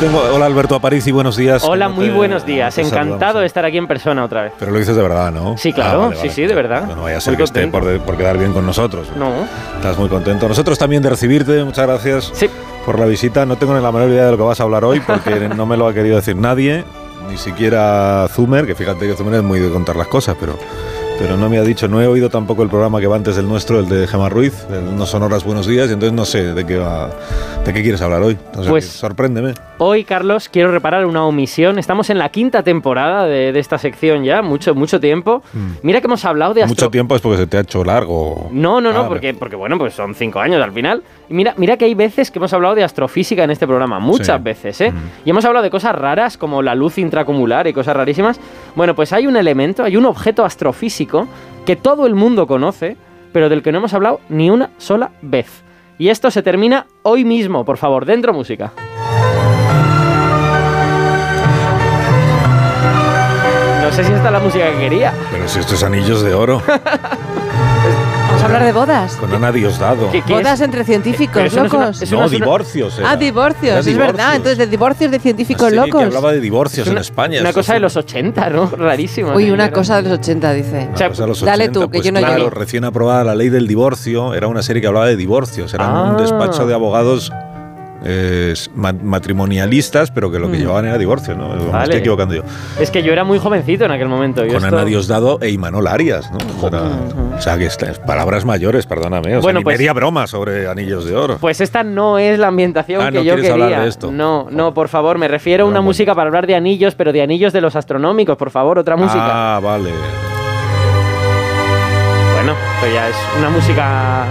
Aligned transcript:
Tengo. 0.00 0.20
Hola 0.32 0.46
Alberto 0.46 0.74
Aparici, 0.74 1.10
buenos 1.12 1.36
días. 1.36 1.62
Hola, 1.64 1.88
No 1.88 1.94
muy 1.94 2.06
te- 2.06 2.12
buenos 2.12 2.46
días. 2.46 2.76
Encantado 2.78 3.08
saludamos. 3.08 3.40
de 3.40 3.46
estar 3.46 3.64
aquí 3.64 3.78
en 3.78 3.86
persona 3.86 4.24
otra 4.24 4.42
vez. 4.42 4.52
Pero 4.58 4.70
lo 4.72 4.78
dices 4.78 4.94
de 4.96 5.02
verdad, 5.02 5.32
¿no? 5.32 5.56
Sí, 5.56 5.72
claro, 5.72 6.02
Ah, 6.04 6.06
vale, 6.08 6.16
sí, 6.16 6.22
vale. 6.22 6.32
sí, 6.34 6.42
de 6.46 6.54
verdad. 6.54 6.86
No 6.94 7.02
vaya 7.02 7.16
a 7.18 7.20
ser 7.20 7.32
Muy 7.32 7.36
que 7.38 7.44
esté 7.44 7.66
por, 7.68 7.84
de- 7.84 7.98
por 8.00 8.16
quedar 8.16 8.38
bien 8.38 8.52
con 8.52 8.64
nosotros. 8.66 9.08
No. 9.16 9.32
Estás 9.76 9.98
muy 9.98 10.08
contento. 10.08 10.48
Nosotros 10.48 10.78
también 10.78 11.02
de 11.02 11.10
recibirte, 11.10 11.64
muchas 11.64 11.86
gracias 11.86 12.30
Sí. 12.34 12.48
por 12.84 12.98
la 12.98 13.06
visita. 13.06 13.44
No 13.46 13.56
tengo 13.56 13.74
ni 13.74 13.82
la 13.82 13.90
menor 13.92 14.08
idea 14.10 14.26
de 14.26 14.30
lo 14.32 14.36
que 14.36 14.42
vas 14.44 14.60
a 14.60 14.62
hablar 14.64 14.84
hoy 14.84 15.00
porque 15.00 15.48
no 15.56 15.66
me 15.66 15.76
lo 15.76 15.86
ha 15.88 15.94
querido 15.94 16.16
decir 16.16 16.36
nadie, 16.36 16.84
ni 17.28 17.36
siquiera 17.36 18.26
Zumer, 18.32 18.66
que 18.66 18.74
fíjate 18.74 19.06
que 19.06 19.14
Zumer 19.14 19.34
es 19.34 19.42
muy 19.42 19.58
de 19.58 19.70
contar 19.70 19.96
las 19.96 20.06
cosas, 20.08 20.36
pero, 20.38 20.56
pero 21.18 21.36
no 21.36 21.48
me 21.50 21.58
ha 21.58 21.62
dicho, 21.62 21.88
no 21.88 22.00
he 22.00 22.06
oído 22.06 22.30
tampoco 22.30 22.62
el 22.62 22.68
programa 22.68 23.00
que 23.00 23.06
va 23.08 23.16
antes 23.16 23.34
del 23.36 23.48
nuestro, 23.48 23.80
el 23.80 23.88
de 23.88 24.06
Gemma 24.06 24.28
Ruiz, 24.28 24.66
el 24.70 24.96
No 24.96 25.04
son 25.04 25.22
horas 25.24 25.42
buenos 25.44 25.66
días, 25.66 25.88
y 25.90 25.92
entonces 25.94 26.12
no 26.14 26.24
sé 26.24 26.54
de 26.54 26.64
qué 26.64 26.76
va, 26.78 27.10
de 27.64 27.72
qué 27.72 27.82
quieres 27.82 28.00
hablar 28.02 28.22
hoy. 28.22 28.38
O 28.56 28.62
sea, 28.62 28.70
Pues- 28.70 28.86
sorpréndeme. 28.88 29.54
Hoy, 29.78 30.04
Carlos, 30.04 30.48
quiero 30.48 30.70
reparar 30.72 31.06
una 31.06 31.24
omisión. 31.24 31.78
Estamos 31.78 32.10
en 32.10 32.18
la 32.18 32.28
quinta 32.30 32.62
temporada 32.62 33.26
de, 33.26 33.52
de 33.52 33.60
esta 33.60 33.78
sección 33.78 34.24
ya, 34.24 34.42
mucho, 34.42 34.74
mucho 34.74 34.98
tiempo. 35.00 35.42
Mira 35.82 36.00
que 36.00 36.06
hemos 36.06 36.24
hablado 36.24 36.54
de 36.54 36.62
astro... 36.62 36.74
Mm. 36.74 36.78
Mucho 36.78 36.90
tiempo 36.90 37.14
es 37.16 37.20
porque 37.22 37.38
se 37.38 37.46
te 37.46 37.56
ha 37.58 37.60
hecho 37.60 37.84
largo. 37.84 38.48
No, 38.52 38.80
no, 38.80 38.92
no, 38.92 39.00
Ah, 39.02 39.08
porque, 39.08 39.34
porque 39.34 39.54
bueno, 39.56 39.78
pues 39.78 39.94
son 39.94 40.14
cinco 40.14 40.40
años 40.40 40.60
al 40.62 40.72
final. 40.72 41.02
Y 41.30 41.34
mira, 41.34 41.54
mira 41.58 41.76
que 41.76 41.84
hay 41.84 41.94
veces 41.94 42.30
que 42.30 42.38
hemos 42.38 42.52
hablado 42.54 42.74
de 42.74 42.82
astrofísica 42.84 43.44
en 43.44 43.50
este 43.50 43.66
programa, 43.66 43.98
muchas 43.98 44.36
Sí. 44.38 44.42
veces, 44.42 44.80
¿eh? 44.80 44.92
Mm. 44.92 44.96
Y 45.26 45.30
hemos 45.30 45.44
hablado 45.44 45.62
de 45.62 45.70
cosas 45.70 45.94
raras 45.94 46.38
como 46.38 46.62
la 46.62 46.74
luz 46.74 46.96
intracumular 46.98 47.66
y 47.66 47.72
cosas 47.74 47.94
rarísimas. 47.96 48.40
Bueno, 48.74 48.94
pues 48.94 49.12
hay 49.12 49.26
un 49.26 49.36
elemento, 49.36 49.84
hay 49.84 49.96
un 49.96 50.06
objeto 50.06 50.44
astrofísico 50.44 51.28
que 51.66 51.76
todo 51.76 52.06
el 52.06 52.14
mundo 52.14 52.46
conoce, 52.46 52.96
pero 53.32 53.48
del 53.50 53.62
que 53.62 53.72
no 53.72 53.78
hemos 53.78 53.92
hablado 53.92 54.20
ni 54.30 54.48
una 54.48 54.70
sola 54.78 55.10
vez. 55.20 55.62
Y 55.98 56.08
esto 56.08 56.30
se 56.30 56.42
termina 56.42 56.86
hoy 57.02 57.24
mismo, 57.24 57.64
por 57.64 57.76
favor, 57.76 58.06
dentro 58.06 58.32
música. 58.32 58.72
No 63.82 63.92
sé 63.92 64.04
si 64.04 64.12
esta 64.12 64.26
es 64.26 64.32
la 64.32 64.40
música 64.40 64.70
que 64.70 64.78
quería. 64.78 65.12
Pero 65.32 65.48
si 65.48 65.58
estos 65.60 65.82
anillos 65.82 66.22
de 66.22 66.34
oro, 66.34 66.62
Vamos 68.38 68.42
a 68.52 68.54
hablar 68.54 68.64
de 68.64 68.72
bodas. 68.72 69.16
con 69.16 69.34
Ana 69.34 69.50
Diosdado. 69.50 70.10
¿Qué- 70.12 70.22
qué 70.22 70.34
Bodas 70.34 70.54
es? 70.54 70.60
entre 70.60 70.84
científicos, 70.84 71.34
Pero 71.34 71.46
eso 71.46 71.56
no 71.60 71.66
es 71.66 71.72
una- 71.72 71.86
locos. 71.86 72.12
No, 72.12 72.28
divorcios. 72.28 72.98
era. 72.98 73.10
Ah, 73.10 73.16
divorcios, 73.16 73.64
Era 73.64 73.78
es 73.80 73.86
verdad. 73.86 74.06
divorcios. 74.12 74.36
Entonces, 74.36 74.58
de 74.58 74.66
divorcios 74.68 75.10
de 75.10 75.18
científicos 75.18 75.64
serie 75.70 75.80
locos. 75.86 76.00
que 76.00 76.06
hablaba 76.06 76.32
de 76.32 76.40
divorcios 76.40 76.86
Es 76.86 76.90
una- 76.92 77.00
en 77.00 77.02
España. 77.02 77.40
Una 77.40 77.52
cosa 77.52 77.74
de 77.74 77.80
los 77.80 77.96
80, 77.96 78.48
¿no? 78.50 78.66
Rarísimo. 78.70 79.32
Uy, 79.34 79.50
una 79.50 79.70
cosa 79.72 79.96
de 79.96 80.08
los 80.08 80.18
80, 80.20 80.52
dice. 80.52 80.84
Una 80.86 80.94
O 80.94 80.96
sea, 80.96 81.08
cosa 81.08 81.22
de 81.24 81.28
los 81.28 81.40
dale 81.40 81.64
80, 81.64 81.72
tú, 81.72 81.80
que 81.90 81.98
pues 81.98 82.04
yo 82.06 82.12
no 82.12 82.20
claro, 82.20 82.36
llegué. 82.44 82.50
recién 82.50 82.84
aprobada 82.84 83.24
la 83.24 83.34
ley 83.34 83.48
del 83.48 83.66
divorcio, 83.66 84.34
era 84.34 84.46
una 84.46 84.62
serie 84.62 84.80
que 84.82 84.86
hablaba 84.88 85.06
de 85.06 85.16
divorcios, 85.16 85.74
era 85.74 85.86
Ah. 85.88 86.04
un 86.10 86.16
despacho 86.18 86.64
de 86.66 86.74
abogados 86.74 87.32
eh, 88.04 88.54
ma- 88.74 88.92
matrimonialistas, 88.92 90.10
pero 90.10 90.30
que 90.30 90.38
lo 90.38 90.50
que 90.50 90.56
Mm. 90.56 90.60
llevaban 90.60 90.84
era 90.86 90.98
divorcio, 90.98 91.34
¿no? 91.34 91.48
Me 91.48 91.82
estoy 91.82 91.98
equivocando 92.00 92.34
yo. 92.34 92.42
Es 92.80 92.90
que 92.90 93.02
yo 93.02 93.12
era 93.12 93.24
muy 93.24 93.38
jovencito 93.38 93.84
en 93.84 93.90
aquel 93.90 94.08
momento. 94.08 94.42
yo 94.44 94.54
Con 94.54 94.64
esto- 94.64 94.76
Ana 94.76 94.84
Diosdado 94.84 95.38
e 95.42 95.50
Imanol 95.50 95.86
Arias, 95.86 96.30
¿no? 96.32 96.38
Era- 96.68 96.82
o 97.36 97.40
sea, 97.40 97.56
que 97.58 97.66
estas 97.66 97.98
palabras 97.98 98.44
mayores, 98.44 98.86
perdóname. 98.86 99.28
O 99.28 99.30
sea, 99.30 99.40
Bueno, 99.40 99.60
ni 99.60 99.64
pues- 99.64 99.78
media 99.78 99.92
broma 99.92 100.26
sobre 100.26 100.68
anillos 100.68 101.04
de 101.04 101.16
oro. 101.16 101.38
Pues 101.40 101.60
esta 101.60 101.82
no 101.82 102.18
es 102.18 102.38
la 102.38 102.48
ambientación 102.48 103.00
Ah, 103.02 103.10
que 103.10 103.18
¿no 103.18 103.22
yo 103.24 103.36
quería. 103.36 103.52
hablar 103.52 103.82
de 103.82 103.88
esto? 103.88 104.10
No, 104.12 104.48
no, 104.50 104.74
por 104.74 104.88
favor, 104.88 105.18
me 105.18 105.28
refiero 105.28 105.64
a 105.64 105.66
una 105.66 105.78
Bueno, 105.78 105.88
música 105.88 106.14
para 106.14 106.28
hablar 106.28 106.46
de 106.46 106.54
anillos, 106.54 106.94
pero 106.94 107.12
de 107.12 107.22
anillos 107.22 107.52
de 107.52 107.60
los 107.60 107.74
astronómicos, 107.76 108.36
por 108.36 108.50
favor, 108.50 108.78
otra 108.78 108.96
música. 108.96 109.56
Ah, 109.56 109.60
vale. 109.60 109.90
Bueno, 112.36 112.54
pero 112.80 112.94
ya 112.94 113.08
es 113.08 113.16
una 113.38 113.50
música 113.50 114.24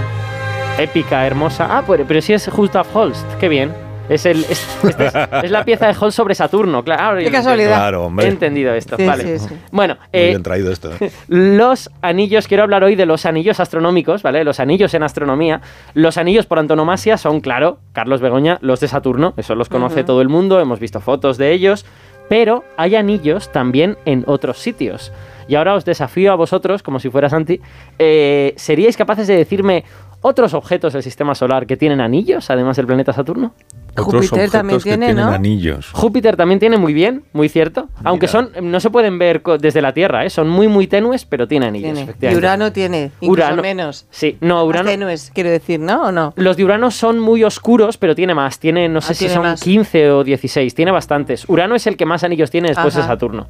épica, 0.78 1.26
hermosa. 1.26 1.68
Ah, 1.70 1.84
pero, 1.86 2.06
pero 2.08 2.22
sí 2.22 2.34
es 2.34 2.48
Gustav 2.50 2.86
Holst, 2.94 3.26
qué 3.40 3.50
bien. 3.50 3.72
Es, 4.10 4.26
el, 4.26 4.46
es, 4.46 4.66
este 4.86 5.08
es, 5.08 5.14
es 5.44 5.52
la 5.52 5.66
pieza 5.66 5.86
de 5.88 5.94
Holst 6.00 6.16
sobre 6.16 6.34
Saturno, 6.34 6.82
claro. 6.82 7.04
ahora 7.04 7.22
Qué 7.22 7.30
casualidad. 7.30 7.76
Claro, 7.76 8.04
He 8.04 8.06
hombre. 8.06 8.28
entendido 8.28 8.74
esto, 8.74 8.96
Sí, 8.96 9.06
vale. 9.06 9.38
sí, 9.38 9.48
sí. 9.50 9.56
Bueno, 9.72 9.96
Muy 9.96 10.08
eh, 10.14 10.28
bien 10.30 10.44
traído 10.44 10.72
esto. 10.72 10.92
¿eh? 11.02 11.12
Los 11.28 11.90
anillos, 12.02 12.48
quiero 12.48 12.64
hablar 12.64 12.86
hoy 12.86 12.96
de 12.96 13.06
los 13.06 13.26
anillos 13.26 13.60
astronómicos, 13.60 14.24
¿vale? 14.24 14.46
Los 14.46 14.62
anillos 14.62 14.94
en 14.94 15.04
astronomía. 15.04 15.60
Los 15.94 16.18
anillos 16.18 16.46
por 16.46 16.58
antonomasia 16.60 17.18
son, 17.18 17.42
claro, 17.42 17.80
Carlos 17.92 18.22
Begoña, 18.22 18.60
los 18.62 18.80
de 18.80 18.88
Saturno, 18.88 19.34
eso 19.36 19.56
los 19.56 19.68
conoce 19.68 20.06
todo 20.06 20.22
el 20.22 20.30
mundo, 20.30 20.62
hemos 20.62 20.80
visto 20.80 21.02
fotos 21.02 21.38
de 21.38 21.52
ellos, 21.52 21.86
pero 22.30 22.64
hay 22.78 22.96
anillos 22.96 23.52
también 23.52 23.98
en 24.06 24.24
otros 24.26 24.58
sitios. 24.60 25.12
Y 25.50 25.56
ahora 25.56 25.76
os 25.76 25.86
desafío 25.86 26.34
a 26.34 26.36
vosotros, 26.36 26.84
como 26.84 27.00
si 27.00 27.10
fuera 27.10 27.30
Santi, 27.30 27.62
eh, 28.00 28.54
¿seríais 28.58 28.98
capaces 28.98 29.28
de 29.28 29.36
decirme 29.38 29.86
otros 30.28 30.54
objetos 30.54 30.94
del 30.94 31.04
sistema 31.04 31.34
solar 31.36 31.66
que 31.66 31.78
tienen 31.78 32.02
anillos, 32.02 32.50
además 32.50 32.78
del 32.78 32.86
planeta 32.86 33.14
Saturno? 33.14 33.54
Otros 34.00 34.06
Júpiter 34.06 34.32
objetos 34.34 34.52
también 34.52 34.78
que 34.80 34.84
tiene, 34.84 35.06
tienen 35.08 35.26
¿no? 35.26 35.32
anillos. 35.32 35.90
Júpiter 35.92 36.36
también 36.38 36.60
tiene 36.60 36.78
muy 36.78 36.94
bien, 36.94 37.24
muy 37.34 37.50
cierto. 37.50 37.90
Aunque 38.04 38.28
son, 38.28 38.52
no 38.62 38.80
se 38.80 38.92
pueden 38.92 39.18
ver 39.18 39.42
desde 39.60 39.82
la 39.82 39.92
Tierra, 39.94 40.24
¿eh? 40.24 40.30
son 40.30 40.50
muy, 40.50 40.68
muy 40.68 40.86
tenues, 40.86 41.26
pero 41.26 41.48
tiene 41.48 41.66
anillos. 41.66 41.94
Tiene. 42.20 42.36
Y. 42.36 42.38
Urano 42.38 42.72
tiene, 42.72 43.12
incluso 43.22 43.48
Urano- 43.50 43.62
menos. 43.64 44.06
Sí, 44.12 44.38
no, 44.40 44.58
Más 44.58 44.66
Urano. 44.66 44.90
tenues, 44.92 45.32
quiero 45.34 45.50
decir, 45.50 45.80
¿no? 45.80 46.04
¿O 46.04 46.12
no? 46.12 46.32
Los 46.36 46.58
de 46.58 46.66
Urano 46.66 46.92
son 46.92 47.20
muy 47.20 47.44
oscuros, 47.44 47.98
pero 47.98 48.14
tiene 48.14 48.36
más. 48.36 48.60
Tiene, 48.60 48.88
no 48.88 49.02
sé 49.02 49.14
Ah, 49.14 49.16
si 49.16 49.20
tiene 49.20 49.34
son 49.34 49.44
más. 49.44 49.62
15 49.64 50.12
o 50.12 50.24
16. 50.24 50.76
Tiene 50.76 50.92
bastantes. 50.92 51.50
Urano 51.50 51.74
es 51.74 51.88
el 51.88 51.98
que 51.98 52.06
más 52.06 52.24
anillos 52.24 52.52
tiene 52.52 52.68
después 52.68 52.94
de. 52.94 53.02
Saturno. 53.02 53.48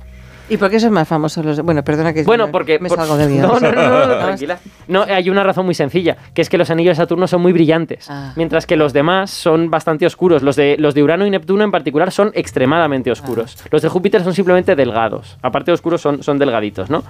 ¿Y 0.49 0.57
por 0.57 0.69
qué 0.69 0.79
son 0.79 0.93
más 0.93 1.07
famosos 1.07 1.43
los.? 1.45 1.59
Bueno, 1.61 1.83
perdona 1.83 2.13
que 2.13 2.23
Bueno, 2.23 2.49
porque. 2.51 2.79
me 2.79 2.87
por- 2.89 2.97
salgo. 2.97 3.17
No, 3.37 3.59
no, 3.59 3.71
no, 3.71 3.71
no, 3.89 4.05
no, 4.07 4.17
tranquila. 4.17 4.59
No, 4.87 5.03
hay 5.03 5.29
una 5.29 5.43
razón 5.43 5.65
muy 5.65 5.75
sencilla, 5.75 6.15
que 6.33 6.41
es 6.41 6.49
que 6.49 6.57
los 6.57 6.69
anillos 6.69 6.97
de 6.97 7.03
Saturno 7.03 7.27
son 7.27 7.41
muy 7.41 7.51
brillantes, 7.53 8.05
Ah. 8.09 8.33
mientras 8.35 8.65
que 8.65 8.75
los 8.77 8.93
demás 8.93 9.29
son 9.31 9.69
bastante 9.69 10.05
oscuros. 10.05 10.43
Los 10.43 10.55
de, 10.55 10.75
los 10.79 10.93
de 10.95 11.03
Urano 11.03 11.25
y 11.25 11.29
Neptuno 11.29 11.63
en 11.63 11.71
particular 11.71 12.11
son 12.11 12.31
extremadamente 12.33 13.11
oscuros. 13.11 13.57
Ah. 13.63 13.67
Los 13.71 13.81
de 13.81 13.89
Júpiter 13.89 14.23
son 14.23 14.33
simplemente 14.33 14.75
delgados. 14.75 15.37
Aparte 15.41 15.71
de 15.71 15.73
oscuros, 15.75 16.01
son, 16.01 16.23
son 16.23 16.37
delgaditos, 16.39 16.89
¿no? 16.89 17.03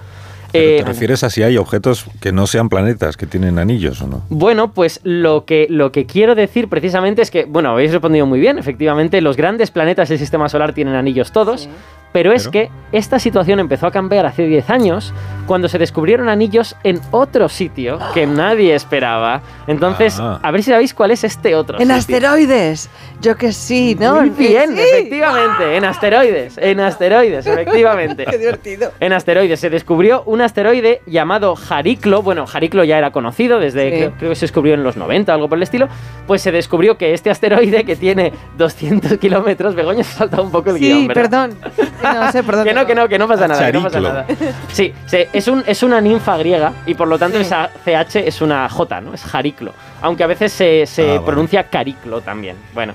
Pero 0.50 0.64
Eh, 0.64 0.76
¿Te 0.78 0.84
refieres 0.86 1.22
a 1.24 1.28
si 1.30 1.42
hay 1.42 1.58
objetos 1.58 2.06
que 2.22 2.32
no 2.32 2.46
sean 2.46 2.70
planetas, 2.70 3.18
que 3.18 3.26
tienen 3.26 3.58
anillos 3.58 4.00
o 4.00 4.06
no? 4.06 4.22
Bueno, 4.30 4.72
pues 4.72 4.98
lo 5.04 5.44
que, 5.44 5.66
lo 5.68 5.92
que 5.92 6.06
quiero 6.06 6.34
decir 6.34 6.68
precisamente 6.68 7.20
es 7.20 7.30
que, 7.30 7.44
bueno, 7.44 7.68
habéis 7.70 7.92
respondido 7.92 8.24
muy 8.24 8.40
bien, 8.40 8.56
efectivamente, 8.58 9.20
los 9.20 9.36
grandes 9.36 9.70
planetas 9.70 10.08
del 10.08 10.18
sistema 10.18 10.48
solar 10.48 10.72
tienen 10.72 10.94
anillos 10.94 11.32
todos, 11.32 11.64
Sí. 11.64 11.68
Pero 12.12 12.32
es 12.32 12.48
Pero- 12.48 12.52
que 12.52 12.70
esta 12.90 13.18
situación 13.18 13.60
empezó 13.60 13.86
a 13.86 13.90
cambiar 13.90 14.24
hace 14.24 14.46
10 14.46 14.70
años 14.70 15.12
cuando 15.46 15.68
se 15.68 15.78
descubrieron 15.78 16.28
anillos 16.30 16.74
en 16.84 17.00
otro 17.10 17.48
sitio 17.50 17.98
que 18.14 18.26
nadie 18.26 18.74
esperaba. 18.74 19.42
Entonces, 19.66 20.18
Ah. 20.18 20.40
a 20.42 20.50
ver 20.50 20.62
si 20.62 20.70
sabéis 20.70 20.94
cuál 20.94 21.10
es 21.10 21.22
este 21.24 21.54
otro 21.54 21.76
En 21.78 21.88
sitio. 21.88 21.96
asteroides. 21.96 22.88
Yo 23.20 23.36
que 23.36 23.52
sí, 23.52 23.96
¿no? 23.98 24.14
Muy 24.20 24.30
bien, 24.30 24.74
Sí. 24.74 24.80
efectivamente, 24.80 25.76
en 25.76 25.84
asteroides, 25.84 26.56
en 26.58 26.80
asteroides, 26.80 27.46
efectivamente. 27.46 28.24
Qué 28.24 28.38
divertido. 28.38 28.92
En 29.00 29.12
asteroides 29.12 29.60
se 29.60 29.68
descubrió 29.70 30.22
un 30.24 30.40
asteroide 30.40 31.02
llamado 31.06 31.56
Jariclo. 31.56 32.22
Bueno, 32.22 32.46
Jariclo 32.46 32.84
ya 32.84 32.96
era 32.96 33.10
conocido 33.10 33.58
desde 33.58 33.90
Sí. 33.90 33.96
creo, 33.96 34.12
creo 34.18 34.30
que 34.30 34.36
se 34.36 34.44
descubrió 34.46 34.74
en 34.74 34.82
los 34.82 34.96
90, 34.96 35.34
algo 35.34 35.48
por 35.48 35.58
el 35.58 35.62
estilo. 35.62 35.88
Pues 36.26 36.40
se 36.42 36.52
descubrió 36.52 36.96
que 36.96 37.12
este 37.12 37.30
asteroide 37.30 37.84
que 37.84 37.96
tiene 37.96 38.32
200 38.56 39.18
kilómetros, 39.18 39.74
Begoña 39.74 40.04
se 40.04 40.12
ha 40.14 40.18
saltado 40.18 40.42
un 40.44 40.50
poco 40.50 40.70
el 40.70 40.76
Sí, 40.78 40.86
guion, 40.86 41.08
¿verdad? 41.08 41.50
perdón. 41.50 41.58
No 42.02 42.32
sé, 42.32 42.42
perdón. 42.42 42.64
Que 42.64 42.74
no, 42.74 42.86
que 42.86 42.94
no, 42.94 43.08
que 43.08 43.18
no 43.18 43.26
pasa 43.28 43.48
nada, 43.48 43.66
que 43.66 43.72
no 43.72 43.82
pasa 43.82 44.00
Chariclo. 44.00 44.12
nada. 44.12 44.26
Sí, 44.72 44.92
es, 45.32 45.48
un, 45.48 45.64
es 45.66 45.82
una 45.82 46.00
ninfa 46.00 46.36
griega 46.36 46.72
y 46.86 46.94
por 46.94 47.08
lo 47.08 47.18
tanto 47.18 47.36
Sí. 47.38 47.42
esa 47.42 47.70
CH 47.84 48.16
es 48.26 48.40
una 48.40 48.68
J, 48.68 49.00
¿no? 49.00 49.14
Es 49.14 49.22
Jariclo. 49.24 49.72
Aunque 50.02 50.24
a 50.24 50.26
veces 50.26 50.52
se, 50.52 50.86
se 50.86 51.02
Ah, 51.02 51.06
vale. 51.14 51.20
pronuncia 51.20 51.64
Cariclo 51.64 52.20
también. 52.20 52.56
Bueno. 52.74 52.94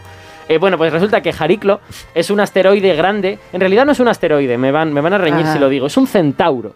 Eh, 0.50 0.58
bueno, 0.58 0.78
pues 0.78 0.92
resulta 0.92 1.22
que 1.22 1.32
Jariclo 1.32 1.80
es 2.14 2.30
un 2.30 2.40
asteroide 2.42 2.96
grande. 2.96 3.40
En 3.54 3.60
realidad 3.62 3.86
no 3.86 3.94
es 3.94 4.00
un 4.02 4.10
asteroide, 4.10 4.58
me 4.58 4.72
van, 4.72 4.92
me 4.94 5.00
van 5.00 5.14
a 5.14 5.18
reñir 5.18 5.46
Ajá. 5.46 5.54
si 5.54 5.60
lo 5.60 5.70
digo. 5.70 5.88
Es 5.88 5.96
un 5.96 6.06
centauro, 6.06 6.76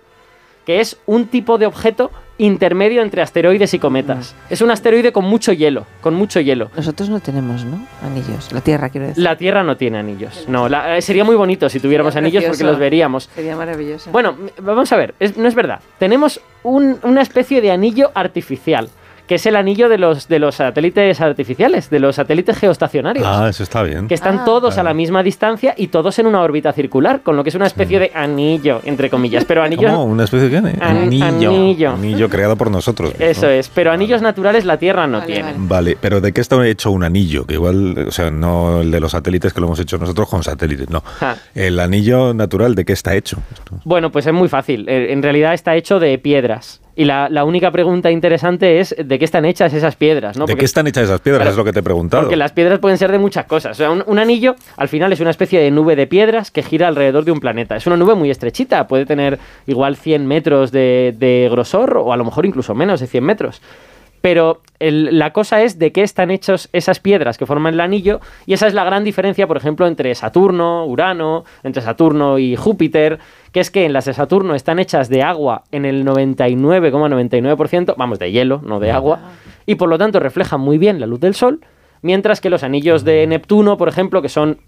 que 0.65 0.79
es 0.79 0.97
un 1.05 1.27
tipo 1.27 1.57
de 1.57 1.65
objeto 1.65 2.09
intermedio 2.37 3.01
entre 3.01 3.21
asteroides 3.21 3.73
y 3.73 3.79
cometas. 3.79 4.35
Mm. 4.49 4.53
Es 4.53 4.61
un 4.61 4.71
asteroide 4.71 5.11
con 5.11 5.25
mucho 5.25 5.53
hielo, 5.53 5.85
con 6.01 6.13
mucho 6.13 6.39
hielo. 6.39 6.69
Nosotros 6.75 7.09
no 7.09 7.19
tenemos, 7.19 7.65
¿no? 7.65 7.85
Anillos. 8.03 8.51
La 8.51 8.61
Tierra, 8.61 8.89
quiero 8.89 9.07
decir. 9.07 9.23
La 9.23 9.35
Tierra 9.37 9.63
no 9.63 9.75
tiene 9.77 9.97
anillos. 9.97 10.45
No, 10.47 10.69
la- 10.69 10.97
eh, 10.97 11.01
sería 11.01 11.23
muy 11.23 11.35
bonito 11.35 11.67
si 11.69 11.79
tuviéramos 11.79 12.13
Sería 12.13 12.27
anillos 12.27 12.45
porque 12.45 12.63
los 12.63 12.77
veríamos. 12.77 13.29
Sería 13.33 13.55
maravilloso. 13.55 14.11
Bueno, 14.11 14.35
vamos 14.61 14.91
a 14.91 14.97
ver, 14.97 15.15
es- 15.19 15.37
no 15.37 15.47
es 15.47 15.55
verdad. 15.55 15.79
Tenemos 15.97 16.39
un- 16.63 16.99
una 17.03 17.21
especie 17.21 17.61
de 17.61 17.71
anillo 17.71 18.11
artificial 18.13 18.89
que 19.27 19.35
es 19.35 19.45
el 19.45 19.55
anillo 19.55 19.89
de 19.89 19.97
los, 19.97 20.27
de 20.27 20.39
los 20.39 20.55
satélites 20.55 21.19
artificiales, 21.21 21.89
de 21.89 21.99
los 21.99 22.15
satélites 22.15 22.57
geoestacionarios. 22.57 23.25
Ah, 23.27 23.47
eso 23.49 23.63
está 23.63 23.83
bien. 23.83 24.07
que 24.07 24.13
están 24.15 24.39
Ah. 24.39 24.45
todos 24.45 24.77
a 24.77 24.83
la 24.83 24.93
misma 24.93 25.21
distancia 25.23 25.73
y 25.77 25.87
todos 25.87 26.17
en 26.19 26.27
una 26.27 26.41
órbita 26.41 26.71
circular, 26.73 27.21
con 27.21 27.35
lo 27.35 27.43
que 27.43 27.49
es 27.49 27.55
una 27.55 27.67
especie 27.67 27.99
de 27.99 28.11
anillo, 28.15 28.81
entre 28.85 29.09
comillas. 29.09 29.45
Pero 29.45 29.63
anillos. 29.63 29.91
¿Cómo? 29.91 30.05
¿Una 30.05 30.23
especie 30.23 30.49
de 30.49 30.61
qué? 30.61 30.81
An- 30.83 30.97
anillo. 31.21 31.91
Anillo 31.91 32.29
creado 32.29 32.55
por 32.55 32.71
nosotros. 32.71 33.13
Eso 33.19 33.49
es, 33.49 33.69
pero 33.69 33.91
anillos 33.91 34.21
naturales 34.21 34.65
la 34.65 34.77
Tierra 34.77 35.07
no 35.07 35.19
Vale, 35.19 35.33
tiene. 35.33 35.51
vale. 35.53 35.57
Vale, 35.77 35.97
pero 35.99 36.21
¿de 36.21 36.31
qué 36.33 36.41
está 36.41 36.65
hecho 36.67 36.91
un 36.91 37.03
anillo? 37.03 37.45
Que 37.45 37.53
igual, 37.55 38.05
o 38.07 38.11
sea, 38.11 38.31
no 38.31 38.81
el 38.81 38.89
de 38.91 38.99
los 38.99 39.11
satélites 39.11 39.53
que 39.53 39.59
lo 39.61 39.67
hemos 39.67 39.79
hecho 39.79 39.97
nosotros 39.97 40.27
con 40.29 40.43
satélites, 40.43 40.89
no. 40.89 41.01
Ja. 41.01 41.35
El 41.53 41.79
anillo 41.79 42.33
natural, 42.33 42.73
¿de 42.75 42.83
qué 42.85 42.93
está 42.93 43.15
hecho? 43.15 43.37
Bueno, 43.83 44.11
pues 44.11 44.25
es 44.25 44.33
muy 44.33 44.47
fácil. 44.47 44.87
Eh, 44.89 45.11
En 45.11 45.21
realidad 45.21 45.53
está 45.53 45.75
hecho 45.75 45.99
de 45.99 46.17
piedras. 46.17 46.81
Y 46.99 47.05
la, 47.05 47.29
la 47.29 47.45
única 47.45 47.69
pregunta 47.71 48.09
interesante 48.09 48.79
es 48.79 48.95
de 48.97 49.19
qué 49.19 49.23
están 49.23 49.45
hechas 49.45 49.71
esas 49.71 49.95
piedras, 49.95 50.35
¿no? 50.35 50.45
¿De 50.47 50.51
Porque- 50.53 50.61
qué 50.61 50.65
están 50.65 50.87
hechas 50.87 51.03
esas 51.03 51.21
piedras? 51.21 51.41
Claro, 51.43 51.51
es 51.51 51.57
lo 51.57 51.63
que 51.63 51.71
te 51.71 51.79
he 51.79 51.83
preguntado. 51.83 52.23
Porque 52.23 52.35
las 52.35 52.51
piedras 52.53 52.79
pueden 52.79 52.97
ser 52.97 53.11
de 53.11 53.19
muchas 53.19 53.45
cosas. 53.45 53.73
O 53.73 53.75
sea, 53.75 53.91
un, 53.91 54.03
un 54.07 54.17
anillo 54.17 54.55
al 54.77 54.87
final 54.89 55.13
es 55.13 55.19
una 55.19 55.29
especie 55.29 55.59
de 55.59 55.69
nube 55.69 55.95
de 55.95 56.07
piedras 56.07 56.49
que 56.49 56.63
gira 56.63 56.87
alrededor 56.87 57.23
de 57.23 57.31
un 57.31 57.39
planeta. 57.39 57.75
Es 57.75 57.85
una 57.85 57.97
nube 57.97 58.15
muy 58.15 58.31
estrechita, 58.31 58.87
puede 58.87 59.05
tener 59.05 59.37
igual 59.67 59.95
100 59.95 60.25
metros 60.25 60.71
de, 60.71 61.13
de 61.19 61.47
grosor 61.51 61.97
o 61.97 62.11
a 62.11 62.17
lo 62.17 62.25
mejor 62.25 62.47
incluso 62.47 62.73
menos 62.73 62.99
de 62.99 63.05
100 63.05 63.23
metros. 63.23 63.61
Pero 64.21 64.61
el- 64.79 65.17
la 65.17 65.31
cosa 65.31 65.61
es 65.63 65.77
de 65.79 65.91
qué 65.91 66.01
están 66.03 66.31
hechos 66.31 66.69
esas 66.73 66.99
piedras 66.99 67.37
que 67.37 67.45
forman 67.45 67.75
el 67.75 67.79
anillo 67.79 68.19
y 68.45 68.53
esa 68.53 68.67
es 68.67 68.73
la 68.73 68.83
gran 68.83 69.03
diferencia, 69.03 69.47
por 69.47 69.57
ejemplo, 69.57 69.87
entre 69.87 70.13
Saturno, 70.15 70.85
Urano, 70.85 71.45
entre 71.63 71.81
Saturno 71.81 72.37
y 72.39 72.55
Júpiter, 72.55 73.19
que 73.51 73.59
es 73.59 73.69
que 73.71 73.85
en 73.85 73.93
las 73.93 74.05
de 74.05 74.13
Saturno 74.13 74.55
están 74.55 74.79
hechas 74.79 75.07
de 75.09 75.21
agua 75.23 75.63
en 75.71 75.85
el 75.85 76.03
99,99%, 76.03 77.95
vamos, 77.97 78.19
de 78.19 78.31
hielo, 78.31 78.61
no 78.63 78.79
de 78.79 78.91
agua, 78.91 79.19
y 79.65 79.75
por 79.75 79.89
lo 79.89 79.97
tanto 79.97 80.19
reflejan 80.19 80.61
muy 80.61 80.77
bien 80.77 80.99
la 80.99 81.07
luz 81.07 81.19
del 81.19 81.35
Sol, 81.35 81.61
mientras 82.01 82.41
que 82.41 82.49
los 82.49 82.63
anillos 82.63 83.03
de 83.03 83.25
Neptuno, 83.27 83.77
por 83.77 83.89
ejemplo, 83.89 84.21
que 84.21 84.29
son 84.29 84.59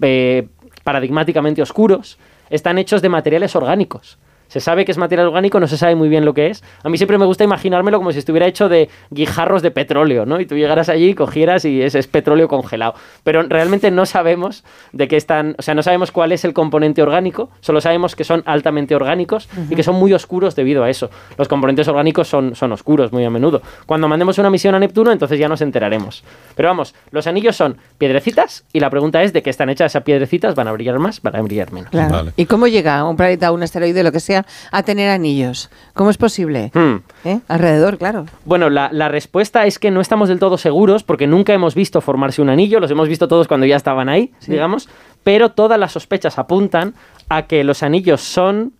eh, 0.00 0.48
paradigmáticamente 0.84 1.62
oscuros, 1.62 2.18
están 2.50 2.78
hechos 2.78 3.02
de 3.02 3.08
materiales 3.08 3.54
orgánicos. 3.54 4.18
Se 4.52 4.60
sabe 4.60 4.84
que 4.84 4.92
es 4.92 4.98
material 4.98 5.28
orgánico, 5.28 5.58
no 5.60 5.66
se 5.66 5.78
sabe 5.78 5.94
muy 5.94 6.10
bien 6.10 6.26
lo 6.26 6.34
que 6.34 6.48
es. 6.48 6.62
A 6.84 6.90
mí 6.90 6.98
siempre 6.98 7.16
me 7.16 7.24
gusta 7.24 7.42
imaginármelo 7.42 7.96
como 7.96 8.12
si 8.12 8.18
estuviera 8.18 8.46
hecho 8.46 8.68
de 8.68 8.90
guijarros 9.08 9.62
de 9.62 9.70
petróleo, 9.70 10.26
¿no? 10.26 10.40
Y 10.40 10.44
tú 10.44 10.56
llegaras 10.56 10.90
allí, 10.90 11.14
cogieras 11.14 11.64
y 11.64 11.80
ese 11.80 11.98
es 11.98 12.06
petróleo 12.06 12.48
congelado. 12.48 12.92
Pero 13.24 13.44
realmente 13.44 13.90
no 13.90 14.04
sabemos 14.04 14.62
de 14.92 15.08
qué 15.08 15.16
están, 15.16 15.56
o 15.58 15.62
sea, 15.62 15.74
no 15.74 15.82
sabemos 15.82 16.12
cuál 16.12 16.32
es 16.32 16.44
el 16.44 16.52
componente 16.52 17.02
orgánico, 17.02 17.48
solo 17.60 17.80
sabemos 17.80 18.14
que 18.14 18.24
son 18.24 18.42
altamente 18.44 18.94
orgánicos 18.94 19.48
y 19.70 19.74
que 19.74 19.82
son 19.82 19.94
muy 19.94 20.12
oscuros 20.12 20.54
debido 20.54 20.84
a 20.84 20.90
eso. 20.90 21.08
Los 21.38 21.48
componentes 21.48 21.88
orgánicos 21.88 22.28
son, 22.28 22.54
son 22.54 22.72
oscuros 22.72 23.10
muy 23.10 23.24
a 23.24 23.30
menudo. 23.30 23.62
Cuando 23.86 24.06
mandemos 24.06 24.36
una 24.36 24.50
misión 24.50 24.74
a 24.74 24.78
Neptuno, 24.78 25.12
entonces 25.12 25.38
ya 25.38 25.48
nos 25.48 25.62
enteraremos. 25.62 26.24
Pero 26.54 26.68
vamos, 26.68 26.94
los 27.10 27.26
anillos 27.26 27.56
son 27.56 27.78
piedrecitas 27.96 28.66
y 28.74 28.80
la 28.80 28.90
pregunta 28.90 29.22
es 29.22 29.32
de 29.32 29.42
qué 29.42 29.48
están 29.48 29.70
hechas 29.70 29.92
esas 29.92 30.02
piedrecitas, 30.02 30.54
van 30.54 30.68
a 30.68 30.72
brillar 30.72 30.98
más, 30.98 31.22
van 31.22 31.36
a 31.36 31.40
brillar 31.40 31.72
menos. 31.72 31.88
Claro. 31.88 32.16
Vale. 32.16 32.32
¿Y 32.36 32.44
cómo 32.44 32.66
llega 32.66 33.02
un 33.04 33.16
planeta, 33.16 33.50
un 33.50 33.62
asteroide, 33.62 34.02
lo 34.02 34.12
que 34.12 34.20
sea, 34.20 34.41
a 34.70 34.82
tener 34.82 35.10
anillos? 35.10 35.70
¿Cómo 35.94 36.10
es 36.10 36.18
posible? 36.18 36.70
Hmm. 36.74 36.96
¿Eh? 37.24 37.40
Alrededor, 37.48 37.98
claro. 37.98 38.26
Bueno, 38.44 38.70
la, 38.70 38.90
la 38.92 39.08
respuesta 39.08 39.66
es 39.66 39.78
que 39.78 39.90
no 39.90 40.00
estamos 40.00 40.28
del 40.28 40.38
todo 40.38 40.58
seguros 40.58 41.02
porque 41.02 41.26
nunca 41.26 41.52
hemos 41.52 41.74
visto 41.74 42.00
formarse 42.00 42.42
un 42.42 42.50
anillo, 42.50 42.80
los 42.80 42.90
hemos 42.90 43.08
visto 43.08 43.28
todos 43.28 43.48
cuando 43.48 43.66
ya 43.66 43.76
estaban 43.76 44.08
ahí, 44.08 44.32
digamos, 44.46 44.88
pero 45.24 45.50
todas 45.50 45.78
las 45.78 45.92
sospechas 45.92 46.38
apuntan 46.38 46.94
a 47.28 47.46
que 47.46 47.64
los 47.64 47.82
anillos 47.82 48.20
son, 48.20 48.72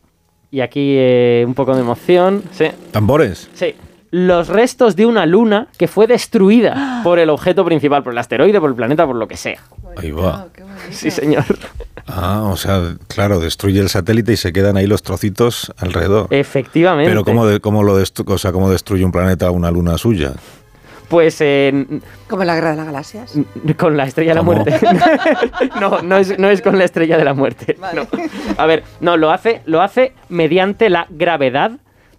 y 0.50 0.60
aquí 0.60 0.94
eh, 0.96 1.44
un 1.46 1.54
poco 1.54 1.74
de 1.74 1.80
emoción, 1.80 2.42
sí, 2.52 2.66
¿Tambores? 2.90 3.48
sí, 3.54 3.74
los 4.10 4.48
restos 4.48 4.94
de 4.94 5.06
una 5.06 5.24
luna 5.24 5.68
que 5.78 5.88
fue 5.88 6.06
destruida 6.06 7.00
por 7.04 7.18
el 7.18 7.30
objeto 7.30 7.64
principal, 7.64 8.02
por 8.02 8.12
el 8.12 8.18
asteroide, 8.18 8.60
por 8.60 8.70
el 8.70 8.76
planeta, 8.76 9.06
por 9.06 9.16
lo 9.16 9.26
que 9.26 9.36
sea. 9.36 9.60
Ahí 9.96 10.10
va. 10.10 10.46
Sí, 10.90 11.10
señor. 11.10 11.44
Ah, 12.06 12.42
o 12.44 12.56
sea, 12.56 12.94
claro, 13.08 13.38
destruye 13.40 13.80
el 13.80 13.88
satélite 13.88 14.32
y 14.32 14.36
se 14.36 14.52
quedan 14.52 14.76
ahí 14.76 14.86
los 14.86 15.02
trocitos 15.02 15.72
alrededor. 15.76 16.26
Efectivamente. 16.30 17.10
Pero 17.10 17.24
¿cómo, 17.24 17.46
de- 17.46 17.60
cómo 17.60 17.82
lo 17.82 17.98
destru- 18.00 18.30
o 18.32 18.38
sea, 18.38 18.52
¿cómo 18.52 18.70
destruye 18.70 19.04
un 19.04 19.12
planeta 19.12 19.50
una 19.50 19.70
luna 19.70 19.96
suya? 19.98 20.32
Pues 21.08 21.36
eh, 21.40 21.86
Como 22.26 22.42
la 22.44 22.54
guerra 22.54 22.70
de 22.70 22.76
las 22.76 22.86
galaxias. 22.86 23.34
Con 23.78 23.96
la 23.98 24.04
estrella 24.04 24.30
de 24.30 24.34
la 24.36 24.42
muerte. 24.42 24.80
no, 25.80 26.00
no 26.02 26.16
es, 26.16 26.38
no 26.38 26.48
es 26.48 26.62
con 26.62 26.78
la 26.78 26.84
estrella 26.84 27.18
de 27.18 27.24
la 27.24 27.34
muerte. 27.34 27.76
Vale. 27.78 28.00
no. 28.12 28.18
A 28.56 28.66
ver, 28.66 28.82
no, 29.00 29.16
lo 29.18 29.30
hace, 29.30 29.60
lo 29.66 29.82
hace 29.82 30.14
mediante 30.30 30.88
la 30.88 31.06
gravedad, 31.10 31.72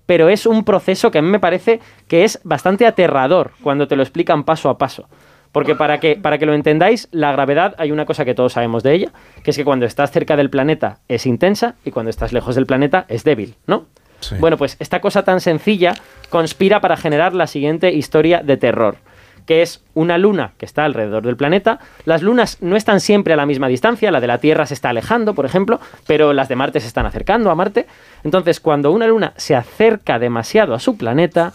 pero 0.05 0.29
es 0.29 0.45
un 0.45 0.63
proceso 0.63 1.09
que 1.09 1.17
a 1.17 1.21
mí 1.23 1.27
me 1.29 1.39
parece 1.39 1.79
que 2.07 2.23
es 2.23 2.39
bastante 2.43 2.85
aterrador 2.85 3.51
cuando 3.63 3.87
te 3.87 3.95
lo 3.95 4.03
explican 4.03 4.43
paso 4.43 4.69
a 4.69 4.77
paso. 4.77 5.07
Porque 5.53 5.75
para 5.75 5.99
que, 5.99 6.17
para 6.17 6.37
que 6.37 6.45
lo 6.45 6.53
entendáis, 6.53 7.07
la 7.11 7.31
gravedad, 7.31 7.75
hay 7.77 7.91
una 7.91 8.05
cosa 8.05 8.25
que 8.25 8.33
todos 8.33 8.53
sabemos 8.53 8.83
de 8.83 8.95
ella, 8.95 9.11
que 9.43 9.51
es 9.51 9.57
que 9.57 9.63
cuando 9.63 9.85
estás 9.85 10.11
cerca 10.11 10.35
del 10.35 10.49
planeta 10.49 10.97
es 11.07 11.25
intensa 11.25 11.75
y 11.85 11.91
cuando 11.91 12.09
estás 12.09 12.33
lejos 12.33 12.55
del 12.55 12.65
planeta 12.65 13.05
es 13.07 13.23
débil, 13.23 13.55
¿no? 13.67 13.85
Sí. 14.19 14.35
Bueno, 14.39 14.57
pues 14.57 14.77
esta 14.79 14.99
cosa 14.99 15.23
tan 15.23 15.39
sencilla 15.41 15.93
conspira 16.29 16.81
para 16.81 16.97
generar 16.97 17.33
la 17.33 17.45
siguiente 17.45 17.91
historia 17.93 18.41
de 18.41 18.57
terror, 18.57 18.97
que 19.45 19.61
es 19.61 19.83
una 19.93 20.17
luna 20.17 20.53
que 20.57 20.65
está 20.65 20.85
alrededor 20.85 21.23
del 21.23 21.37
planeta. 21.37 21.79
Las 22.05 22.23
lunas 22.23 22.57
no 22.61 22.75
están 22.75 22.99
siempre 22.99 23.33
a 23.33 23.37
la 23.37 23.45
misma 23.45 23.67
distancia, 23.67 24.11
la 24.11 24.21
de 24.21 24.27
la 24.27 24.39
Tierra 24.39 24.65
se 24.65 24.73
está 24.73 24.89
alejando, 24.89 25.35
por 25.35 25.45
ejemplo, 25.45 25.79
pero 26.07 26.33
las 26.33 26.47
de 26.47 26.55
Marte 26.55 26.79
se 26.79 26.87
están 26.87 27.05
acercando 27.05 27.51
a 27.51 27.55
Marte. 27.55 27.85
Entonces, 28.23 28.59
cuando 28.59 28.91
una 28.91 29.05
luna 29.05 29.33
se 29.35 29.55
acerca 29.55 30.17
demasiado 30.17 30.73
a 30.73 30.79
su 30.79 30.97
planeta, 30.97 31.53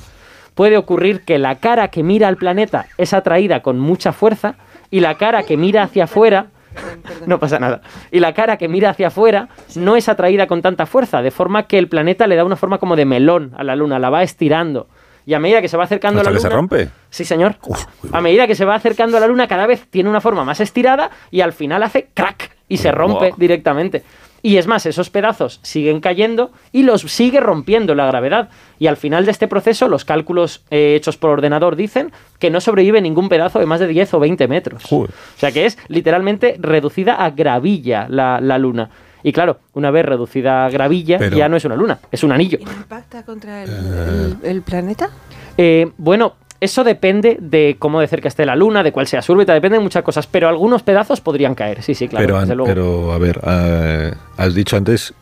puede 0.59 0.77
ocurrir 0.77 1.21
que 1.21 1.39
la 1.39 1.55
cara 1.61 1.87
que 1.87 2.03
mira 2.03 2.27
al 2.27 2.37
planeta 2.37 2.87
es 2.97 3.13
atraída 3.13 3.63
con 3.63 3.79
mucha 3.79 4.13
fuerza 4.13 4.57
y 4.91 4.99
la 4.99 5.15
cara 5.15 5.45
que 5.45 5.57
mira 5.57 5.85
hacia 5.85 6.03
afuera 6.03 6.47
no 7.27 7.39
pasa 7.39 7.61
nada. 7.61 7.81
Y 8.11 8.19
la 8.19 8.35
cara 8.35 8.57
que 8.57 8.67
mira 8.67 8.91
hacia 8.91 9.07
afuera 9.07 9.51
no 9.77 9.95
es 9.95 10.09
atraída 10.09 10.49
con 10.49 10.61
tanta 10.61 10.85
fuerza, 10.87 11.23
de 11.23 11.31
forma 11.31 11.69
que 11.69 11.79
el 11.79 11.87
planeta 11.87 12.27
le 12.27 12.35
da 12.35 12.45
una 12.45 12.57
forma 12.57 12.79
como 12.79 12.97
de 12.97 13.05
melón 13.05 13.53
a 13.57 13.63
la 13.63 13.77
luna, 13.77 14.01
la 14.01 14.11
va 14.11 14.25
estirando. 14.25 14.89
Y 15.27 15.35
a 15.35 15.39
medida 15.39 15.61
que 15.63 15.69
se 15.69 15.77
va 15.77 15.85
acercando 15.85 16.19
a 16.19 16.23
¿Hasta 16.23 16.31
la 16.33 16.37
que 16.37 16.41
se 16.41 16.49
luna. 16.49 16.57
rompe? 16.57 16.89
Sí, 17.09 17.25
señor. 17.25 17.55
Uf, 17.65 17.85
a 18.11 18.21
medida 18.21 18.49
que 18.49 18.57
se 18.57 18.65
va 18.65 18.75
acercando 18.75 19.17
a 19.17 19.21
la 19.21 19.29
luna, 19.29 19.47
cada 19.47 19.69
vez 19.69 19.87
tiene 19.89 20.11
una 20.11 20.21
forma 20.21 20.43
más 20.43 20.59
estirada 20.59 21.11
y 21.31 21.41
al 21.41 21.53
final 21.53 21.85
hace 21.85 22.09
crack 22.13 22.51
y 22.67 22.79
se 22.79 22.91
rompe 22.91 23.33
directamente. 23.37 24.03
Y 24.43 24.57
es 24.57 24.67
más, 24.67 24.87
esos 24.87 25.11
pedazos 25.11 25.59
siguen 25.63 26.01
cayendo 26.01 26.53
y 26.73 26.85
los 26.85 27.03
sigue 27.03 27.41
rompiendo 27.41 27.95
la 27.95 28.07
gravedad. 28.07 28.51
Y 28.79 28.87
al 28.87 28.97
final 28.97 29.25
de 29.25 29.33
este 29.33 29.49
proceso, 29.49 29.89
los 29.89 30.05
cálculos 30.05 30.63
eh, 30.71 30.95
hechos 30.97 31.17
por 31.17 31.31
ordenador 31.31 31.75
dicen 31.77 32.13
que 32.39 32.51
no 32.51 32.61
sobrevive 32.61 33.01
ningún 33.01 33.29
pedazo 33.29 33.59
de 33.59 33.67
más 33.67 33.81
de 33.81 33.89
10 33.89 34.15
o 34.15 34.21
20 34.21 34.47
metros. 34.49 34.85
Joder. 34.85 35.11
O 35.11 35.39
sea 35.39 35.51
que 35.51 35.67
es 35.67 35.77
literalmente 35.89 36.57
reducida 36.61 37.15
a 37.15 37.31
gravilla 37.31 38.07
la, 38.09 38.41
la 38.41 38.59
luna. 38.59 38.91
Y 39.25 39.33
claro, 39.33 39.59
una 39.73 39.91
vez 39.91 40.05
reducida 40.07 40.65
a 40.67 40.71
gravilla, 40.71 41.19
Pero- 41.19 41.37
ya 41.37 41.49
no 41.49 41.57
es 41.57 41.65
una 41.65 41.75
luna, 41.75 41.99
es 42.13 42.23
un 42.23 42.31
anillo. 42.31 42.59
¿Y 42.61 42.65
no 42.65 42.71
impacta 42.73 43.25
contra 43.25 43.65
el, 43.65 43.71
el- 43.71 44.37
el 44.45 44.63
planeta? 44.63 45.11
Eh, 45.57 45.91
bueno, 45.99 46.35
eso 46.61 46.85
depende 46.85 47.37
de 47.41 47.77
cómo 47.79 48.01
de 48.01 48.09
cerca 48.09 48.29
esté 48.29 48.45
la 48.47 48.57
luna, 48.57 48.83
de 48.83 48.93
cuál 48.93 49.07
sea 49.07 49.23
su 49.23 49.33
órbita, 49.33 49.55
depende 49.55 49.79
de 49.79 49.83
muchas 49.83 50.03
cosas, 50.03 50.27
pero 50.27 50.49
algunos 50.49 50.83
pedazos 50.83 51.21
podrían 51.21 51.55
caer, 51.55 51.83
sí, 51.83 51.95
sí, 51.95 52.09
claro, 52.09 52.27
pero, 52.27 52.41
desde 52.41 52.55
luego. 52.57 52.69
pero, 52.69 53.13
a 53.13 53.19
ver, 53.19 53.41
eh, 53.47 54.15
has 54.37 54.55
dicho 54.55 54.77
antes 54.77 55.15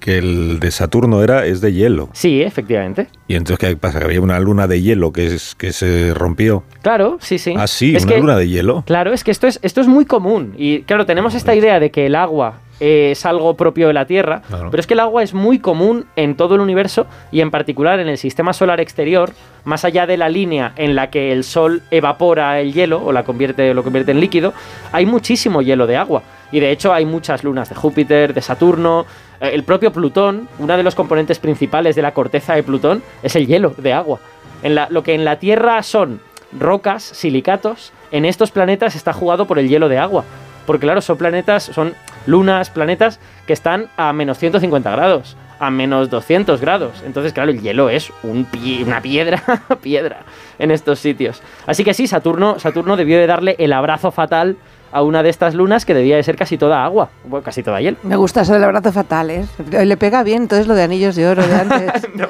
que 0.00 0.18
el 0.18 0.60
de 0.60 0.70
Saturno 0.70 1.24
era 1.24 1.44
es 1.44 1.60
de 1.60 1.72
hielo. 1.72 2.08
Sí, 2.12 2.40
efectivamente. 2.40 3.08
Y 3.26 3.34
entonces, 3.34 3.58
¿qué 3.68 3.76
pasa? 3.76 3.98
Que 3.98 4.04
había 4.04 4.20
una 4.20 4.38
luna 4.38 4.68
de 4.68 4.80
hielo 4.80 5.12
que, 5.12 5.26
es, 5.26 5.56
que 5.56 5.72
se 5.72 6.14
rompió. 6.14 6.62
Claro, 6.82 7.18
sí, 7.20 7.36
sí. 7.38 7.52
Ah, 7.58 7.66
sí, 7.66 7.96
Es 7.96 8.04
una 8.04 8.14
que- 8.14 8.20
luna 8.20 8.36
de 8.36 8.48
hielo. 8.48 8.84
Claro, 8.86 9.12
es 9.12 9.24
que 9.24 9.32
esto 9.32 9.48
es, 9.48 9.58
esto 9.62 9.80
es 9.80 9.88
muy 9.88 10.04
común. 10.06 10.54
Y 10.56 10.82
claro, 10.82 11.04
tenemos 11.04 11.34
esta 11.34 11.52
idea 11.54 11.80
de 11.80 11.90
que 11.90 12.06
el 12.06 12.14
agua 12.14 12.60
eh, 12.80 13.10
es 13.12 13.26
algo 13.26 13.54
propio 13.54 13.88
de 13.88 13.92
la 13.92 14.04
Tierra, 14.06 14.42
Claro. 14.48 14.70
pero 14.70 14.80
es 14.80 14.86
que 14.86 14.94
el 14.94 15.00
agua 15.00 15.22
es 15.22 15.34
muy 15.34 15.58
común 15.58 16.06
en 16.16 16.36
todo 16.36 16.54
el 16.54 16.60
universo 16.60 17.06
y 17.32 17.40
en 17.40 17.50
particular 17.50 17.98
en 18.00 18.08
el 18.08 18.18
sistema 18.18 18.52
solar 18.52 18.80
exterior, 18.80 19.30
más 19.64 19.84
allá 19.84 20.06
de 20.06 20.16
la 20.16 20.28
línea 20.28 20.72
en 20.76 20.94
la 20.94 21.10
que 21.10 21.32
el 21.32 21.44
Sol 21.44 21.82
evapora 21.90 22.60
el 22.60 22.72
hielo 22.72 23.02
o 23.04 23.12
la 23.12 23.24
convierte, 23.24 23.74
lo 23.74 23.82
convierte 23.82 24.12
en 24.12 24.20
líquido, 24.20 24.52
hay 24.92 25.06
muchísimo 25.06 25.60
hielo 25.62 25.86
de 25.86 25.96
agua. 25.96 26.22
Y 26.52 26.60
de 26.60 26.70
hecho 26.70 26.92
hay 26.94 27.04
muchas 27.04 27.44
lunas 27.44 27.68
de 27.68 27.74
Júpiter, 27.74 28.32
de 28.32 28.40
Saturno, 28.40 29.04
eh, 29.40 29.50
el 29.52 29.64
propio 29.64 29.92
Plutón, 29.92 30.48
uno 30.58 30.76
de 30.76 30.82
los 30.82 30.94
componentes 30.94 31.38
principales 31.38 31.94
de 31.96 32.02
la 32.02 32.12
corteza 32.14 32.54
de 32.54 32.62
Plutón 32.62 33.02
es 33.22 33.36
el 33.36 33.46
hielo 33.46 33.74
de 33.76 33.92
agua. 33.92 34.18
En 34.62 34.74
la- 34.74 34.88
lo 34.90 35.02
que 35.02 35.14
en 35.14 35.24
la 35.24 35.38
Tierra 35.38 35.82
son 35.82 36.20
rocas, 36.58 37.02
silicatos, 37.02 37.92
en 38.10 38.24
estos 38.24 38.50
planetas 38.50 38.96
está 38.96 39.12
jugado 39.12 39.46
por 39.46 39.58
el 39.58 39.68
hielo 39.68 39.88
de 39.90 39.98
agua. 39.98 40.24
Porque 40.68 40.84
claro, 40.86 41.00
son 41.00 41.16
planetas, 41.16 41.64
son 41.64 41.94
lunas, 42.26 42.70
planetas 42.70 43.18
que 43.46 43.52
están 43.54 43.88
a 43.96 44.12
menos 44.12 44.38
150 44.38 44.88
grados, 44.90 45.36
a 45.58 45.70
menos 45.70 46.10
200 46.10 46.60
grados. 46.60 47.02
Entonces, 47.04 47.32
claro, 47.32 47.50
el 47.50 47.60
hielo 47.60 47.88
es 47.90 48.12
un 48.22 48.46
pie- 48.46 48.84
una 48.84 49.00
piedra, 49.00 49.42
piedra 49.82 50.18
en 50.58 50.70
estos 50.70 50.98
sitios. 50.98 51.42
Así 51.66 51.82
que 51.84 51.94
sí, 51.94 52.06
Saturno, 52.06 52.58
Saturno 52.58 52.96
debió 52.96 53.18
de 53.18 53.26
darle 53.26 53.56
el 53.58 53.72
abrazo 53.72 54.10
fatal 54.12 54.56
a 54.92 55.02
una 55.02 55.22
de 55.22 55.30
estas 55.30 55.54
lunas 55.54 55.84
que 55.84 55.92
debía 55.94 56.16
de 56.16 56.22
ser 56.22 56.36
casi 56.36 56.56
toda 56.58 56.84
agua, 56.84 57.08
bueno, 57.24 57.42
casi 57.44 57.62
toda 57.62 57.80
hielo. 57.80 57.96
Me 58.02 58.16
gusta 58.16 58.42
eso 58.42 58.52
del 58.54 58.64
abrazo 58.64 58.92
fatal, 58.92 59.30
¿eh? 59.30 59.46
Le 59.70 59.96
pega 59.96 60.22
bien, 60.22 60.42
entonces 60.42 60.66
lo 60.66 60.74
de 60.74 60.82
anillos 60.82 61.16
de 61.16 61.26
oro 61.28 61.46
de 61.46 61.54
antes. 61.54 62.08
No. 62.14 62.28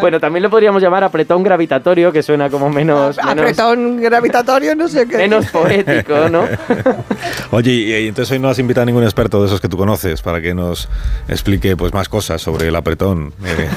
Bueno, 0.00 0.20
también 0.20 0.42
lo 0.42 0.50
podríamos 0.50 0.82
llamar 0.82 1.04
apretón 1.04 1.42
gravitatorio, 1.42 2.12
que 2.12 2.22
suena 2.22 2.48
como 2.50 2.68
menos... 2.70 3.16
menos 3.16 3.32
Apretón 3.32 4.00
gravitatorio, 4.00 4.74
no 4.74 4.88
sé 4.88 5.06
qué. 5.06 5.16
menos 5.18 5.46
poético, 5.46 6.28
¿no? 6.28 6.44
Oye, 7.52 7.72
y, 7.72 8.08
entonces 8.08 8.32
hoy 8.32 8.38
no 8.38 8.48
has 8.48 8.58
invitado 8.58 8.82
a 8.82 8.86
ningún 8.86 9.04
experto 9.04 9.40
de 9.40 9.46
esos 9.46 9.60
que 9.60 9.68
tú 9.68 9.76
conoces 9.76 10.22
para 10.22 10.40
que 10.40 10.54
nos 10.54 10.88
explique 11.28 11.76
pues 11.76 11.92
más 11.92 12.08
cosas 12.08 12.40
sobre 12.40 12.68
el 12.68 12.76
apretón 12.76 13.32
eh, 13.44 13.68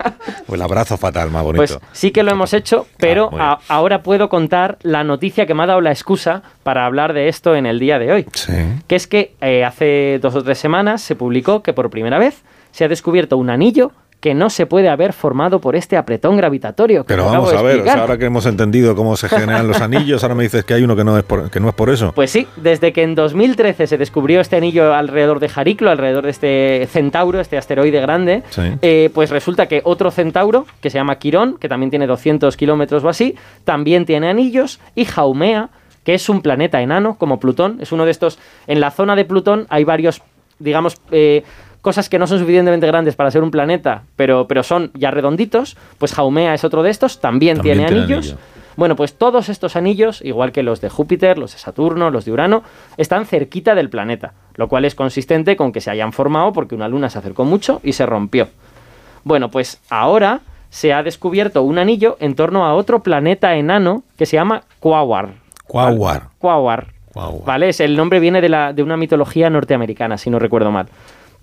o 0.46 0.54
el 0.54 0.62
abrazo 0.62 0.96
fatal 0.96 1.30
más 1.30 1.42
bonito. 1.42 1.58
Pues 1.78 1.78
sí 1.92 2.10
que 2.10 2.22
lo 2.22 2.30
hemos 2.32 2.52
hecho, 2.52 2.86
pero 2.98 3.30
a- 3.38 3.58
ahora 3.68 4.02
puedo 4.02 4.28
contar 4.28 4.78
la 4.82 5.04
noticia 5.04 5.46
que 5.46 5.54
me 5.54 5.62
ha 5.62 5.66
dado 5.66 5.80
la 5.80 5.90
excusa 5.90 6.42
para 6.62 6.86
hablar 6.86 7.12
de 7.12 7.28
esto 7.28 7.54
en 7.56 7.66
el 7.66 7.78
día 7.78 7.98
de 7.98 8.12
hoy. 8.12 8.26
Sí. 8.34 8.52
Que 8.86 8.96
es 8.96 9.06
que 9.06 9.34
eh, 9.40 9.64
hace 9.64 10.18
dos 10.20 10.34
o 10.34 10.42
tres 10.42 10.58
semanas 10.58 11.02
se 11.02 11.16
publicó 11.16 11.62
que 11.62 11.72
por 11.72 11.90
primera 11.90 12.18
vez 12.18 12.42
se 12.70 12.84
ha 12.84 12.88
descubierto 12.88 13.36
un 13.36 13.50
anillo 13.50 13.92
que 14.22 14.34
no 14.34 14.50
se 14.50 14.66
puede 14.66 14.88
haber 14.88 15.12
formado 15.12 15.60
por 15.60 15.74
este 15.74 15.96
apretón 15.96 16.36
gravitatorio. 16.36 17.02
que 17.02 17.08
Pero 17.08 17.24
vamos 17.26 17.52
a 17.52 17.56
ver, 17.60 17.62
o 17.62 17.62
sea, 17.62 17.74
explicar. 17.74 17.98
ahora 17.98 18.18
que 18.18 18.26
hemos 18.26 18.46
entendido 18.46 18.94
cómo 18.94 19.16
se 19.16 19.28
generan 19.28 19.66
los 19.66 19.80
anillos, 19.80 20.22
ahora 20.22 20.36
me 20.36 20.44
dices 20.44 20.64
que 20.64 20.74
hay 20.74 20.84
uno 20.84 20.94
que 20.94 21.02
no 21.02 21.18
es 21.18 21.24
por, 21.24 21.50
que 21.50 21.58
no 21.58 21.68
es 21.68 21.74
por 21.74 21.90
eso. 21.90 22.12
Pues 22.14 22.30
sí, 22.30 22.46
desde 22.56 22.92
que 22.92 23.02
en 23.02 23.16
2013 23.16 23.88
se 23.88 23.98
descubrió 23.98 24.40
este 24.40 24.54
anillo 24.56 24.94
alrededor 24.94 25.40
de 25.40 25.48
Jariclo, 25.48 25.90
alrededor 25.90 26.22
de 26.24 26.30
este 26.30 26.86
centauro, 26.88 27.40
este 27.40 27.58
asteroide 27.58 28.00
grande, 28.00 28.44
Sí. 28.50 28.62
eh, 28.80 29.10
pues 29.12 29.30
resulta 29.30 29.66
que 29.66 29.80
otro 29.84 30.12
centauro, 30.12 30.66
que 30.80 30.88
se 30.88 30.98
llama 30.98 31.16
Quirón, 31.16 31.58
que 31.58 31.68
también 31.68 31.90
tiene 31.90 32.06
200 32.06 32.56
kilómetros 32.56 33.02
o 33.02 33.08
así, 33.08 33.34
también 33.64 34.06
tiene 34.06 34.28
anillos, 34.30 34.78
y 34.94 35.04
Jaumea, 35.04 35.70
que 36.04 36.14
es 36.14 36.28
un 36.28 36.42
planeta 36.42 36.80
enano 36.80 37.16
como 37.18 37.40
Plutón, 37.40 37.78
es 37.80 37.90
uno 37.90 38.04
de 38.04 38.12
estos, 38.12 38.38
en 38.68 38.80
la 38.80 38.92
zona 38.92 39.16
de 39.16 39.24
Plutón 39.24 39.66
hay 39.68 39.82
varios, 39.82 40.22
digamos, 40.60 40.96
eh, 41.10 41.42
cosas 41.82 42.08
que 42.08 42.18
no 42.18 42.26
son 42.26 42.38
suficientemente 42.38 42.86
grandes 42.86 43.14
para 43.16 43.30
ser 43.30 43.42
un 43.42 43.50
planeta, 43.50 44.04
pero, 44.16 44.46
pero 44.48 44.62
son 44.62 44.90
ya 44.94 45.10
redonditos, 45.10 45.76
pues 45.98 46.14
Jaumea 46.14 46.54
es 46.54 46.64
otro 46.64 46.82
de 46.82 46.90
estos, 46.90 47.20
también, 47.20 47.58
También 47.58 47.78
tiene, 47.78 47.88
tiene 47.88 48.02
anillos. 48.02 48.26
anillo. 48.32 48.38
Bueno, 48.76 48.96
pues 48.96 49.14
todos 49.18 49.50
estos 49.50 49.76
anillos, 49.76 50.22
igual 50.22 50.50
que 50.52 50.62
los 50.62 50.80
de 50.80 50.88
Júpiter, 50.88 51.36
los 51.36 51.52
de 51.52 51.58
Saturno, 51.58 52.10
los 52.10 52.24
de 52.24 52.32
Urano, 52.32 52.62
están 52.96 53.26
cerquita 53.26 53.74
del 53.74 53.90
planeta, 53.90 54.32
lo 54.54 54.68
cual 54.68 54.86
es 54.86 54.94
consistente 54.94 55.56
con 55.56 55.72
que 55.72 55.82
se 55.82 55.90
hayan 55.90 56.12
formado 56.12 56.54
porque 56.54 56.74
una 56.74 56.88
luna 56.88 57.10
se 57.10 57.18
acercó 57.18 57.44
mucho 57.44 57.80
y 57.82 57.92
se 57.92 58.06
rompió. 58.06 58.48
Bueno, 59.24 59.50
pues 59.50 59.78
ahora 59.90 60.40
se 60.70 60.94
ha 60.94 61.02
descubierto 61.02 61.62
un 61.62 61.78
anillo 61.78 62.16
en 62.18 62.34
torno 62.34 62.64
a 62.64 62.74
otro 62.74 63.02
planeta 63.02 63.54
enano 63.56 64.04
que 64.16 64.24
se 64.24 64.36
llama 64.36 64.62
Quawar. 64.80 65.34
Quawar. 65.66 66.28
Quawar. 66.38 66.86
Quawar. 67.12 67.44
¿Vale? 67.44 67.68
Es, 67.68 67.80
el 67.80 67.94
nombre 67.94 68.20
viene 68.20 68.40
de, 68.40 68.48
la, 68.48 68.72
de 68.72 68.82
una 68.82 68.96
mitología 68.96 69.50
norteamericana, 69.50 70.16
si 70.16 70.30
no 70.30 70.38
recuerdo 70.38 70.70
mal. 70.70 70.86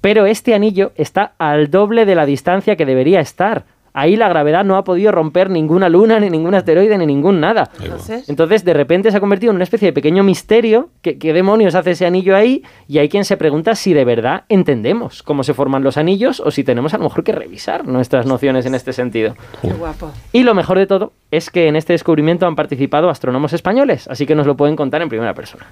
Pero 0.01 0.25
este 0.25 0.53
anillo 0.53 0.91
está 0.95 1.33
al 1.37 1.69
doble 1.69 2.05
de 2.05 2.15
la 2.15 2.25
distancia 2.25 2.75
que 2.75 2.85
debería 2.85 3.19
estar. 3.19 3.65
Ahí 3.91 4.15
la 4.15 4.29
gravedad 4.29 4.63
no 4.63 4.77
ha 4.77 4.83
podido 4.83 5.11
romper 5.11 5.49
ninguna 5.49 5.89
luna, 5.89 6.19
ni 6.19 6.29
ningún 6.29 6.53
asteroide, 6.53 6.97
ni 6.97 7.05
ningún 7.05 7.39
nada. 7.39 7.69
Entonces, 7.81 8.29
Entonces, 8.29 8.63
de 8.63 8.73
repente 8.73 9.09
se 9.09 9.17
ha 9.17 9.19
convertido 9.19 9.49
en 9.49 9.55
una 9.55 9.63
especie 9.63 9.87
de 9.87 9.93
pequeño 9.93 10.23
misterio. 10.23 10.89
¿Qué, 11.01 11.17
qué 11.17 11.33
demonios 11.33 11.75
hace 11.75 11.91
ese 11.91 12.05
anillo 12.05 12.35
ahí? 12.35 12.63
Y 12.87 12.99
hay 12.99 13.09
quien 13.09 13.25
se 13.25 13.35
pregunta 13.35 13.75
si 13.75 13.93
de 13.93 14.05
verdad 14.05 14.43
entendemos 14.47 15.23
cómo 15.23 15.43
se 15.43 15.53
forman 15.53 15.83
los 15.83 15.97
anillos 15.97 16.39
o 16.39 16.51
si 16.51 16.63
tenemos 16.63 16.93
a 16.93 16.97
lo 16.97 17.05
mejor 17.05 17.23
que 17.23 17.31
revisar 17.31 17.87
nuestras 17.87 18.25
nociones 18.25 18.65
en 18.67 18.75
este 18.75 18.93
sentido. 18.93 19.35
qué 19.61 19.73
guapo. 19.73 20.11
Y 20.31 20.43
lo 20.43 20.53
mejor 20.53 20.77
de 20.77 20.85
todo 20.85 21.11
es 21.31 21.49
que 21.49 21.67
en 21.67 21.75
este 21.75 21.93
descubrimiento 21.93 22.45
han 22.45 22.55
participado 22.55 23.09
astrónomos 23.09 23.53
españoles, 23.53 24.07
así 24.07 24.25
que 24.25 24.35
nos 24.35 24.45
lo 24.45 24.55
pueden 24.55 24.75
contar 24.75 25.01
en 25.01 25.09
primera 25.09 25.33
persona. 25.33 25.65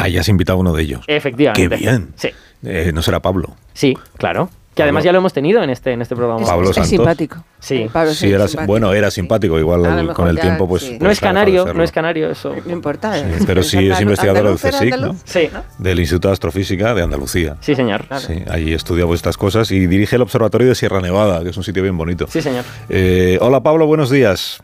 Ah, 0.00 0.08
ya 0.08 0.20
has 0.20 0.28
invitado 0.28 0.56
a 0.58 0.60
uno 0.60 0.72
de 0.72 0.82
ellos. 0.82 1.04
Efectivamente. 1.06 1.68
Qué 1.68 1.76
bien. 1.82 2.12
Sí, 2.16 2.28
Eh, 2.64 2.92
no 2.94 3.02
será 3.02 3.20
Pablo. 3.20 3.56
sí, 3.74 3.96
claro. 4.16 4.48
Que 4.74 4.84
además 4.84 5.02
ya 5.02 5.10
lo 5.10 5.18
hemos 5.18 5.32
tenido 5.32 5.60
en 5.60 5.70
este, 5.70 5.90
en 5.90 6.02
este 6.02 6.14
programa. 6.14 6.40
Es, 6.40 6.48
Pablo 6.48 6.68
es 6.70 6.76
Santos. 6.76 6.88
simpático. 6.90 7.44
Sí. 7.58 7.90
Pablo 7.92 8.14
Sí, 8.14 8.28
es 8.28 8.32
era, 8.34 8.46
simpático, 8.46 8.66
bueno, 8.72 8.92
era 8.92 9.10
sí. 9.10 9.16
simpático. 9.16 9.58
Igual 9.58 10.12
con 10.14 10.28
el 10.28 10.36
ya, 10.36 10.42
tiempo, 10.42 10.68
pues. 10.68 10.82
sí. 10.84 10.92
No 10.92 10.98
pues 11.00 11.12
es 11.14 11.20
canario, 11.20 11.74
no 11.74 11.82
es 11.82 11.90
canario 11.90 12.30
eso. 12.30 12.54
No 12.64 12.72
importa. 12.72 13.12
Sí, 13.18 13.44
pero 13.44 13.64
sí 13.64 13.90
es 13.90 14.00
investigador 14.00 14.36
del 14.36 14.46
andaluz, 14.52 14.64
¿era 14.64 14.78
CSIC, 14.78 14.96
¿no? 15.00 15.16
Sí, 15.24 15.50
Del 15.78 15.98
Instituto 15.98 16.28
de 16.28 16.32
Astrofísica 16.34 16.94
de 16.94 17.02
Andalucía. 17.02 17.56
sí 17.60 17.74
señor. 17.74 18.04
Sí, 18.24 18.44
allí 18.48 18.72
estudia 18.72 19.04
pues, 19.04 19.18
estas 19.18 19.36
cosas 19.36 19.68
y 19.72 19.88
dirige 19.88 20.14
el 20.14 20.22
Observatorio 20.22 20.68
de 20.68 20.76
Sierra 20.76 21.00
Nevada, 21.00 21.42
que 21.42 21.48
es 21.50 21.56
un 21.56 21.64
sitio 21.64 21.82
bien 21.82 21.96
bonito. 21.96 22.28
Sí 22.30 22.40
señor. 22.40 22.64
Eh, 22.88 23.36
hola 23.40 23.60
Pablo, 23.64 23.84
buenos 23.88 24.10
días. 24.10 24.62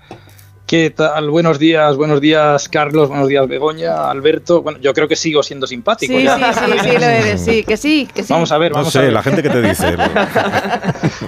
¿Qué 0.66 0.88
tal? 0.88 1.28
Buenos 1.28 1.58
días, 1.58 1.94
buenos 1.98 2.22
días 2.22 2.70
Carlos, 2.70 3.08
buenos 3.10 3.28
días 3.28 3.46
Begoña, 3.46 4.10
Alberto. 4.10 4.62
Bueno, 4.62 4.78
yo 4.80 4.94
creo 4.94 5.06
que 5.06 5.14
sigo 5.14 5.42
siendo 5.42 5.66
simpático. 5.66 6.14
Sí, 6.14 6.24
ya. 6.24 6.38
sí, 6.54 6.60
sí, 6.72 6.78
sí, 6.90 6.96
lo 6.98 7.04
eres, 7.04 7.44
sí, 7.44 7.64
que 7.64 7.76
sí, 7.76 8.08
que 8.12 8.22
sí. 8.22 8.32
Vamos 8.32 8.50
a 8.50 8.56
ver, 8.56 8.72
No 8.72 8.78
vamos 8.78 8.92
sé, 8.94 9.00
a 9.00 9.02
ver. 9.02 9.12
la 9.12 9.22
gente 9.22 9.42
que 9.42 9.50
te 9.50 9.60
dice. 9.62 9.94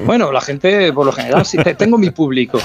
Bueno, 0.05 0.31
la 0.33 0.41
gente, 0.41 0.93
por 0.93 1.05
lo 1.07 1.13
general, 1.13 1.45
sí, 1.45 1.59
te- 1.59 1.75
tengo 1.75 1.99
mi 1.99 2.11
público. 2.11 2.59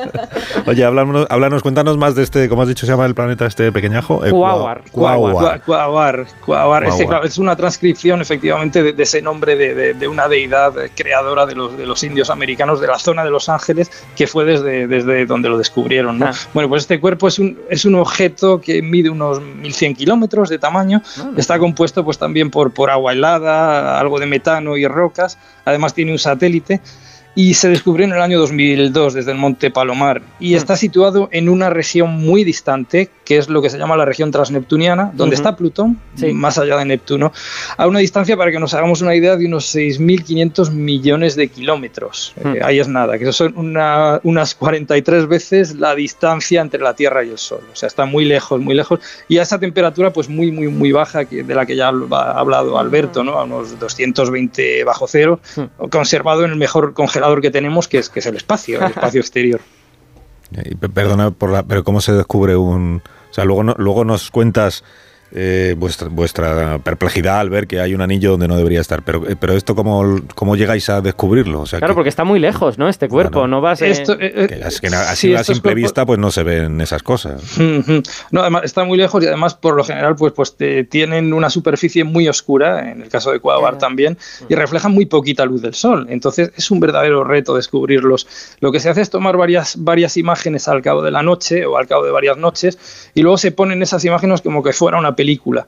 Oye, 0.66 0.84
háblanos, 0.84 1.26
háblanos, 1.30 1.62
cuéntanos 1.62 1.96
más 1.96 2.14
de 2.14 2.22
este, 2.22 2.48
¿cómo 2.48 2.62
has 2.62 2.68
dicho 2.68 2.86
se 2.86 2.92
llama 2.92 3.06
el 3.06 3.14
planeta 3.14 3.46
este 3.46 3.70
pequeñajo? 3.72 4.24
Eh, 4.24 4.30
Cuauhar. 4.30 4.82
Cuauhar. 4.90 5.34
Cua- 5.34 5.60
Cuauhar, 5.64 6.26
Cuauhar. 6.44 6.84
Este, 6.84 6.96
Cuauhar. 7.04 7.08
claro, 7.08 7.24
es 7.26 7.38
una 7.38 7.56
transcripción 7.56 8.20
efectivamente 8.20 8.82
de, 8.82 8.92
de 8.94 9.02
ese 9.02 9.20
nombre 9.22 9.56
de, 9.56 9.74
de- 9.74 9.94
de 9.94 10.08
una 10.08 10.28
deidad 10.28 10.72
creadora 10.94 11.46
de 11.46 11.54
los, 11.54 11.76
de 11.76 11.86
los 11.86 12.02
indios 12.02 12.30
americanos 12.30 12.80
de 12.80 12.86
la 12.88 12.98
zona 12.98 13.24
de 13.24 13.30
Los 13.30 13.48
Ángeles, 13.48 13.90
que 14.16 14.26
fue 14.26 14.44
desde, 14.44 14.86
desde 14.86 15.26
donde 15.26 15.48
lo 15.48 15.58
descubrieron. 15.58 15.99
¿No? 16.02 16.26
Ah. 16.26 16.32
Bueno, 16.54 16.68
pues 16.68 16.82
este 16.82 17.00
cuerpo 17.00 17.28
es 17.28 17.38
un, 17.38 17.58
es 17.68 17.84
un 17.84 17.94
objeto 17.94 18.60
que 18.60 18.82
mide 18.82 19.10
unos 19.10 19.40
1100 19.40 19.94
kilómetros 19.94 20.48
de 20.48 20.58
tamaño. 20.58 21.02
Está 21.36 21.58
compuesto 21.58 22.04
pues 22.04 22.18
también 22.18 22.50
por, 22.50 22.72
por 22.72 22.90
agua 22.90 23.12
helada, 23.12 23.98
algo 23.98 24.18
de 24.18 24.26
metano 24.26 24.76
y 24.76 24.86
rocas. 24.86 25.38
Además 25.64 25.94
tiene 25.94 26.12
un 26.12 26.18
satélite. 26.18 26.80
Y 27.36 27.54
se 27.54 27.68
descubrió 27.68 28.06
en 28.06 28.12
el 28.12 28.20
año 28.20 28.40
2002 28.40 29.14
desde 29.14 29.30
el 29.30 29.38
monte 29.38 29.70
Palomar. 29.70 30.20
Y 30.40 30.54
está 30.54 30.76
situado 30.76 31.28
en 31.30 31.48
una 31.48 31.70
región 31.70 32.10
muy 32.10 32.42
distante, 32.42 33.08
que 33.30 33.36
es 33.38 33.48
lo 33.48 33.62
que 33.62 33.70
se 33.70 33.78
llama 33.78 33.96
la 33.96 34.04
región 34.04 34.32
transneptuniana, 34.32 35.12
donde 35.14 35.36
está 35.36 35.54
Plutón, 35.54 36.00
Sí. 36.16 36.32
más 36.32 36.58
allá 36.58 36.76
de 36.78 36.84
Neptuno, 36.84 37.32
a 37.76 37.86
una 37.86 38.00
distancia, 38.00 38.36
para 38.36 38.50
que 38.50 38.58
nos 38.58 38.74
hagamos 38.74 39.02
una 39.02 39.14
idea, 39.14 39.36
de 39.36 39.46
unos 39.46 39.66
6.500 39.72 40.72
millones 40.72 41.36
de 41.36 41.46
kilómetros. 41.46 42.32
Hmm. 42.42 42.56
Eh, 42.56 42.60
ahí 42.64 42.80
es 42.80 42.88
nada, 42.88 43.18
que 43.18 43.22
eso 43.22 43.32
son 43.32 43.56
una- 43.56 44.18
unas 44.24 44.56
43 44.56 45.28
veces 45.28 45.76
la 45.76 45.94
distancia 45.94 46.60
entre 46.60 46.80
la 46.80 46.94
Tierra 46.94 47.22
y 47.22 47.30
el 47.30 47.38
Sol. 47.38 47.60
O 47.72 47.76
sea, 47.76 47.86
está 47.86 48.04
muy 48.04 48.24
lejos, 48.24 48.60
muy 48.60 48.74
lejos. 48.74 48.98
Y 49.28 49.38
a 49.38 49.42
esa 49.42 49.60
temperatura, 49.60 50.12
pues 50.12 50.28
muy, 50.28 50.50
muy, 50.50 50.66
muy 50.66 50.90
baja, 50.90 51.24
que, 51.24 51.44
de 51.44 51.54
la 51.54 51.66
que 51.66 51.76
ya 51.76 51.86
ha 51.86 52.38
hablado 52.40 52.80
Alberto, 52.80 53.22
¿no? 53.22 53.34
A 53.38 53.44
unos 53.44 53.78
220 53.78 54.82
bajo 54.82 55.06
cero, 55.06 55.38
Hmm. 55.54 55.86
conservado 55.88 56.44
en 56.44 56.50
el 56.50 56.56
mejor 56.56 56.94
congelador 56.94 57.40
que 57.40 57.52
tenemos, 57.52 57.86
que 57.86 57.98
es, 57.98 58.08
que 58.08 58.18
es 58.18 58.26
el 58.26 58.34
espacio, 58.34 58.80
el 58.84 58.90
espacio 58.90 59.20
exterior. 59.20 59.60
Pe- 60.80 60.88
Perdona, 60.88 61.30
por 61.30 61.50
la, 61.52 61.62
pero 61.62 61.84
¿cómo 61.84 62.00
se 62.00 62.12
descubre 62.12 62.56
un...? 62.56 63.00
O 63.30 63.32
sea, 63.32 63.44
luego, 63.44 63.62
luego 63.62 64.04
nos 64.04 64.30
cuentas 64.30 64.82
eh, 65.32 65.74
vuestra, 65.78 66.08
vuestra 66.08 66.78
perplejidad 66.78 67.40
al 67.40 67.50
ver 67.50 67.66
que 67.66 67.80
hay 67.80 67.94
un 67.94 68.00
anillo 68.00 68.32
donde 68.32 68.48
no 68.48 68.56
debería 68.56 68.80
estar. 68.80 69.02
Pero, 69.02 69.28
eh, 69.28 69.36
pero 69.38 69.52
esto, 69.54 69.74
¿cómo, 69.74 70.20
¿cómo 70.34 70.56
llegáis 70.56 70.88
a 70.90 71.00
descubrirlo? 71.00 71.60
O 71.60 71.66
sea, 71.66 71.78
Claro, 71.78 71.94
que, 71.94 71.96
porque 71.96 72.08
está 72.08 72.24
muy 72.24 72.38
lejos, 72.40 72.78
¿no? 72.78 72.88
Este 72.88 73.08
cuerpo, 73.08 73.40
Bueno. 73.40 73.56
no 73.56 73.60
vas... 73.60 73.82
eh, 73.82 73.90
Esto, 73.90 74.16
que 74.18 74.26
es 74.66 74.80
que 74.80 74.88
así 74.88 75.28
sí, 75.28 75.34
a 75.34 75.44
simple 75.44 75.72
cuerpos- 75.72 75.74
vista 75.82 76.06
pues 76.06 76.18
no 76.18 76.30
se 76.30 76.42
ven 76.42 76.80
esas 76.80 77.02
cosas. 77.02 77.42
No, 78.30 78.40
además 78.42 78.62
está 78.64 78.84
muy 78.84 78.96
lejos 78.98 79.22
y 79.22 79.26
además 79.26 79.54
por 79.54 79.74
lo 79.74 79.84
general 79.84 80.14
pues, 80.16 80.32
pues 80.32 80.56
te- 80.56 80.84
tienen 80.84 81.32
una 81.32 81.50
superficie 81.50 82.04
muy 82.04 82.28
oscura, 82.28 82.90
en 82.90 83.02
el 83.02 83.08
caso 83.08 83.30
de 83.32 83.40
Claro. 83.40 83.78
también, 83.78 84.16
y 84.48 84.54
reflejan 84.54 84.92
muy 84.92 85.06
poquita 85.06 85.44
luz 85.44 85.62
del 85.62 85.74
sol. 85.74 86.06
Entonces 86.10 86.52
es 86.56 86.70
un 86.70 86.78
verdadero 86.80 87.24
reto 87.24 87.54
descubrirlos. 87.56 88.26
Lo 88.60 88.70
que 88.72 88.80
se 88.80 88.88
hace 88.88 89.00
es 89.00 89.10
tomar 89.10 89.36
varias, 89.36 89.74
varias 89.82 90.16
imágenes 90.16 90.68
al 90.68 90.82
cabo 90.82 91.02
de 91.02 91.10
la 91.10 91.22
noche 91.22 91.66
o 91.66 91.76
al 91.76 91.86
cabo 91.86 92.04
de 92.04 92.10
varias 92.10 92.36
noches 92.36 92.78
y 93.14 93.22
luego 93.22 93.38
se 93.38 93.50
ponen 93.52 93.82
esas 93.82 94.04
imágenes 94.04 94.40
como 94.42 94.62
que 94.62 94.72
fuera 94.72 94.98
una 94.98 95.16
película. 95.20 95.66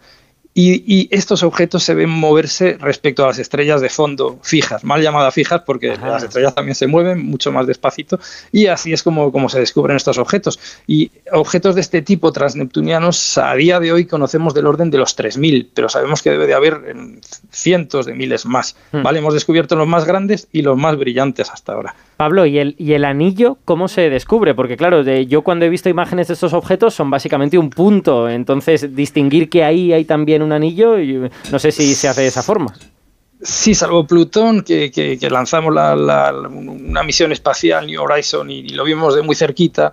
Y, 0.55 0.85
y 0.87 1.09
estos 1.11 1.43
objetos 1.43 1.83
se 1.83 1.95
ven 1.95 2.11
moverse 2.11 2.77
respecto 2.79 3.25
a 3.25 3.29
las 3.29 3.39
estrellas 3.39 3.81
de 3.81 3.89
fondo 3.89 4.39
fijas, 4.43 4.85
mal 4.85 5.01
llamadas 5.01 5.33
fijas 5.33 5.63
porque 5.65 5.93
Ajá. 5.93 6.09
las 6.09 6.23
estrellas 6.25 6.55
también 6.55 6.75
se 6.75 6.87
mueven 6.87 7.25
mucho 7.25 7.51
más 7.53 7.67
despacito 7.67 8.21
y 8.53 8.67
así 8.67 8.93
es 8.93 9.03
como, 9.03 9.33
como 9.33 9.49
se 9.49 9.61
descubren 9.61 9.97
estos 9.97 10.19
objetos. 10.19 10.61
Y 10.87 11.11
objetos 11.33 11.75
de 11.75 11.81
este 11.81 12.03
tipo 12.03 12.33
transneptunianos 12.33 13.39
a 13.39 13.55
día 13.55 13.81
de 13.81 13.93
hoy 13.93 14.05
conocemos 14.05 14.53
del 14.53 14.67
orden 14.67 14.91
de 14.91 14.99
los 14.99 15.17
3.000, 15.17 15.69
pero 15.73 15.89
sabemos 15.89 16.21
que 16.21 16.31
debe 16.31 16.47
de 16.47 16.55
haber 16.55 16.83
cientos 17.51 18.05
de 18.05 18.13
miles 18.13 18.45
más. 18.45 18.77
Hmm. 18.93 19.03
¿vale? 19.03 19.21
Hemos 19.21 19.33
descubierto 19.33 19.75
los 19.75 19.89
más 19.89 20.05
grandes 20.05 20.49
y 20.53 20.61
los 20.61 20.77
más 20.77 20.99
brillantes 20.99 21.49
hasta 21.51 21.73
ahora. 21.73 21.95
Pablo, 22.23 22.47
¿y 22.47 22.57
el, 22.61 22.77
¿y 22.79 22.93
el 22.93 23.05
anillo 23.05 23.59
cómo 23.65 23.89
se 23.89 24.09
descubre? 24.09 24.55
Porque 24.55 24.77
claro, 24.77 25.03
de, 25.03 25.27
yo 25.27 25.43
cuando 25.43 25.65
he 25.65 25.69
visto 25.69 25.89
imágenes 25.89 26.29
de 26.29 26.35
estos 26.35 26.53
objetos 26.53 26.95
son 26.95 27.11
básicamente 27.11 27.59
un 27.59 27.69
punto, 27.69 28.29
entonces 28.29 28.95
distinguir 28.95 29.51
que 29.51 29.65
ahí 29.65 29.93
hay 29.93 30.05
también 30.05 30.41
un 30.41 30.53
anillo, 30.53 31.01
y 31.01 31.29
no 31.51 31.59
sé 31.59 31.73
si 31.73 31.97
se 31.97 32.07
hace 32.07 32.21
de 32.21 32.29
esa 32.29 32.45
forma. 32.45 32.73
Sí, 33.43 33.75
salvo 33.75 34.07
Plutón, 34.07 34.63
que, 34.63 35.19
lanzamos 35.33 35.75
la- 35.75 35.97
la- 35.97 36.31
la- 36.31 36.47
una 36.49 37.03
misión 37.03 37.33
espacial, 37.33 37.89
New 37.89 38.01
Horizon, 38.01 38.49
y, 38.53 38.69
lo 38.69 38.85
vimos 38.85 39.17
de 39.17 39.23
muy 39.23 39.35
cerquita. 39.35 39.93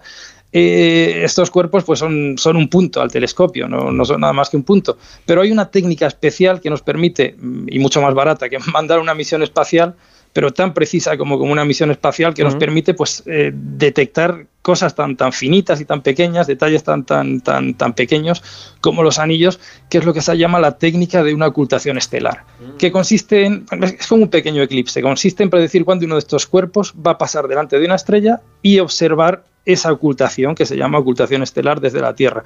eh, 0.51 1.21
estos 1.24 1.50
cuerpos 1.51 1.83
pues 1.83 1.98
son, 2.00 2.36
un 2.55 2.69
punto 2.69 3.01
al 3.01 3.12
telescopio, 3.12 3.67
no, 3.67 4.05
son 4.05 4.21
nada 4.21 4.33
más 4.33 4.50
que 4.51 4.57
un 4.57 4.63
punto. 4.63 4.98
Pero 5.25 5.41
hay 5.41 5.51
una 5.51 5.69
técnica 5.71 6.05
especial 6.05 6.59
que 6.62 6.69
nos 6.69 6.81
permite, 6.83 7.36
y 7.67 7.79
mucho 7.79 8.01
más 8.03 8.13
barata 8.13 8.50
que 8.50 8.57
mandar 8.74 9.00
una 9.00 9.15
misión 9.15 9.41
espacial, 9.41 9.95
pero 10.33 10.51
tan 10.51 10.74
precisa 10.74 11.17
como, 11.17 11.39
como 11.39 11.51
una 11.51 11.65
misión 11.65 11.91
espacial 11.91 12.33
que 12.33 12.43
nos 12.43 12.55
permite 12.55 12.93
pues, 12.93 13.24
eh, 13.25 13.51
detectar 13.53 14.45
cosas 14.62 14.93
tan, 14.93 15.15
tan 15.15 15.33
finitas 15.33 15.81
y 15.81 15.86
tan 15.86 16.01
pequeñas, 16.01 16.45
detalles 16.45 16.83
tan, 16.83 17.03
tan, 17.03 17.41
tan, 17.41 17.74
tan 17.74 17.93
pequeños 17.93 18.43
como 18.81 19.03
los 19.03 19.17
anillos, 19.17 19.59
que 19.89 19.98
es 19.98 20.05
lo 20.05 20.13
que 20.13 20.21
se 20.21 20.38
llama 20.38 20.59
la 20.59 20.77
técnica 20.77 21.24
de 21.24 21.33
una 21.33 21.48
ocultación 21.48 21.98
estelar, 21.98 22.43
que 22.77 22.91
consiste 22.91 23.45
en, 23.45 23.65
es 23.81 24.07
como 24.07 24.24
un 24.24 24.29
pequeño 24.29 24.62
eclipse, 24.62 25.01
consiste 25.01 25.43
en 25.43 25.50
predecir 25.50 25.86
cuándo 25.86 26.05
uno 26.05 26.15
de 26.15 26.19
estos 26.19 26.45
cuerpos 26.45 26.93
va 26.95 27.12
a 27.12 27.17
pasar 27.17 27.48
delante 27.48 27.79
de 27.79 27.86
una 27.86 27.95
estrella 27.95 28.41
y 28.62 28.79
observar 28.79 29.43
esa 29.65 29.91
ocultación 29.91 30.55
que 30.55 30.65
se 30.65 30.77
llama 30.77 30.99
ocultación 30.99 31.43
estelar 31.43 31.79
desde 31.81 32.01
la 32.01 32.15
Tierra. 32.15 32.43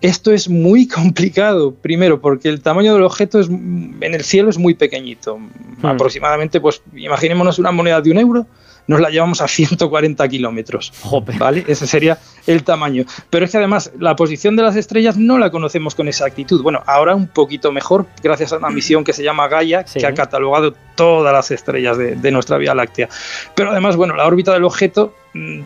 Esto 0.00 0.32
es 0.32 0.48
muy 0.48 0.88
complicado, 0.88 1.74
primero 1.74 2.20
porque 2.20 2.48
el 2.48 2.60
tamaño 2.60 2.94
del 2.94 3.02
objeto 3.02 3.40
es, 3.40 3.48
en 3.48 4.14
el 4.14 4.24
cielo 4.24 4.50
es 4.50 4.58
muy 4.58 4.74
pequeñito, 4.74 5.38
hmm. 5.38 5.86
aproximadamente, 5.86 6.60
pues 6.60 6.82
imaginémonos 6.94 7.58
una 7.58 7.72
moneda 7.72 8.00
de 8.00 8.10
un 8.10 8.18
euro, 8.18 8.46
nos 8.86 9.00
la 9.00 9.10
llevamos 9.10 9.40
a 9.40 9.48
140 9.48 10.28
kilómetros. 10.28 10.92
¿Vale? 11.38 11.64
Ese 11.66 11.86
sería 11.86 12.18
el 12.46 12.64
tamaño. 12.64 13.04
Pero 13.30 13.44
es 13.44 13.50
que 13.50 13.58
además 13.58 13.92
la 13.98 14.16
posición 14.16 14.56
de 14.56 14.62
las 14.62 14.76
estrellas 14.76 15.16
no 15.16 15.38
la 15.38 15.50
conocemos 15.50 15.94
con 15.94 16.08
exactitud. 16.08 16.62
Bueno, 16.62 16.82
ahora 16.86 17.14
un 17.14 17.28
poquito 17.28 17.72
mejor, 17.72 18.06
gracias 18.22 18.52
a 18.52 18.58
una 18.58 18.70
misión 18.70 19.04
que 19.04 19.12
se 19.12 19.22
llama 19.22 19.48
Gaia, 19.48 19.84
que 19.84 20.06
ha 20.06 20.12
catalogado 20.12 20.74
todas 20.96 21.32
las 21.32 21.50
estrellas 21.50 21.96
de, 21.96 22.16
de, 22.16 22.30
nuestra 22.30 22.58
Vía 22.58 22.74
Láctea. 22.74 23.08
Pero 23.54 23.70
además, 23.70 23.96
bueno, 23.96 24.16
la 24.16 24.26
órbita 24.26 24.52
del 24.52 24.64
objeto 24.64 25.14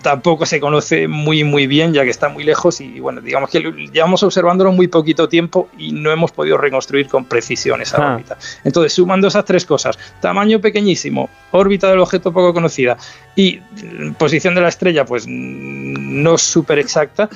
tampoco 0.00 0.46
se 0.46 0.60
conoce 0.60 1.08
muy 1.08 1.44
muy 1.44 1.66
bien 1.66 1.92
ya 1.92 2.02
que 2.02 2.10
está 2.10 2.30
muy 2.30 2.42
lejos 2.42 2.80
y 2.80 3.00
bueno 3.00 3.20
digamos 3.20 3.50
que 3.50 3.60
llevamos 3.92 4.22
observándolo 4.22 4.72
muy 4.72 4.88
poquito 4.88 5.28
tiempo 5.28 5.68
y 5.76 5.92
no 5.92 6.10
hemos 6.10 6.32
podido 6.32 6.56
reconstruir 6.56 7.06
con 7.06 7.26
precisión 7.26 7.82
esa 7.82 7.98
ah. 7.98 8.14
órbita. 8.14 8.38
Entonces 8.64 8.94
sumando 8.94 9.28
esas 9.28 9.44
tres 9.44 9.66
cosas. 9.66 9.98
Tamaño 10.20 10.60
pequeñísimo 10.60 11.28
órbita 11.50 11.90
del 11.90 12.00
objeto 12.00 12.32
poco 12.32 12.54
conocida 12.54 12.96
y 13.36 13.60
mm, 13.82 14.12
posición 14.12 14.54
de 14.54 14.62
la 14.62 14.68
estrella 14.68 15.04
pues 15.04 15.26
mm, 15.26 16.22
no 16.22 16.38
súper 16.38 16.78
exacta 16.78 17.28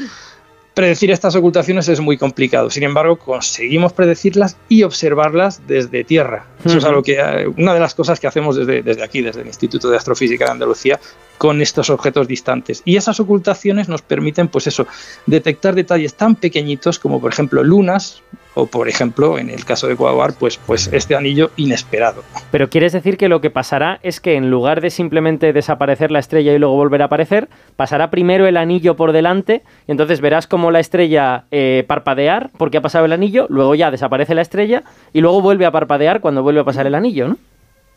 Predecir 0.75 1.11
estas 1.11 1.37
ocultaciones 1.37 1.87
es 1.89 2.01
muy 2.01 2.17
complicado, 2.17 2.71
sin 2.71 2.83
embargo 2.85 3.17
conseguimos 3.17 3.93
predecirlas 3.93 4.57
y 4.71 4.85
observarlas 4.85 5.67
desde 5.67 6.03
tierra. 6.03 6.47
Eso 6.65 6.79
es 6.79 6.85
algo 6.85 7.03
que, 7.03 7.19
eh, 7.21 7.47
una 7.47 7.75
de 7.75 7.81
las 7.81 7.95
cosas 7.95 8.19
que 8.19 8.27
hacemos 8.27 8.57
desde, 8.57 8.83
desde 8.83 9.03
aquí, 9.03 9.21
desde 9.21 9.43
el 9.43 9.49
Instituto 9.49 9.91
de 9.91 9.99
Astrofísica 9.99 10.47
de 10.47 10.53
Andalucía, 10.53 10.99
con 11.37 11.61
estos 11.61 11.91
objetos 11.91 12.27
distantes. 12.27 12.81
Y 12.87 12.97
esas 12.97 13.21
ocultaciones 13.21 13.91
nos 13.91 14.01
permiten, 14.01 14.49
pues 14.49 14.67
eso, 14.67 14.87
detectar 15.27 15.75
detalles 15.75 16.15
tan 16.15 16.37
pequeñitos 16.37 16.99
como, 16.99 17.21
por 17.21 17.33
ejemplo, 17.33 17.63
lunas, 17.63 18.23
o 18.55 18.67
por 18.67 18.89
ejemplo, 18.89 19.39
en 19.39 19.51
el 19.51 19.65
caso 19.65 19.89
de 19.89 19.97
Quaoar, 19.97 20.35
pues, 20.35 20.59
pues 20.59 20.89
este 20.93 21.17
anillo 21.17 21.51
inesperado. 21.57 22.23
Pero 22.51 22.69
quieres 22.69 22.93
decir 22.93 23.17
que 23.17 23.29
lo 23.29 23.41
que 23.41 23.51
pasará 23.51 23.99
es 24.03 24.21
que 24.21 24.35
en 24.35 24.51
lugar 24.51 24.81
de 24.81 24.91
simplemente 24.91 25.53
desaparecer 25.53 26.11
la 26.11 26.19
estrella 26.19 26.53
y 26.53 26.59
luego 26.59 26.77
volver 26.77 27.03
a 27.03 27.07
aparecer, 27.07 27.49
pasará 27.77 28.11
primero 28.11 28.47
el 28.47 28.57
anillo 28.57 28.97
por 28.97 29.13
delante 29.13 29.63
y 29.87 29.93
entonces 29.93 30.21
verás 30.21 30.47
como 30.47 30.71
la 30.71 30.81
estrella 30.81 31.45
eh, 31.51 31.85
parpadear 31.87 32.51
porque 32.59 32.79
ha 32.79 32.83
pasado 32.83 33.05
el 33.05 33.13
anillo, 33.13 33.47
luego 33.49 33.75
ya 33.75 33.91
desaparece 33.91 34.35
la 34.35 34.43
estrella 34.43 34.83
y 35.13 35.21
luego 35.21 35.41
vuelve 35.41 35.67
a 35.67 35.71
parpadear 35.71 36.21
cuando 36.21 36.43
vuelve 36.43 36.61
a 36.61 36.65
pasar 36.65 36.87
el 36.87 36.95
anillo, 36.95 37.29
¿no? 37.29 37.39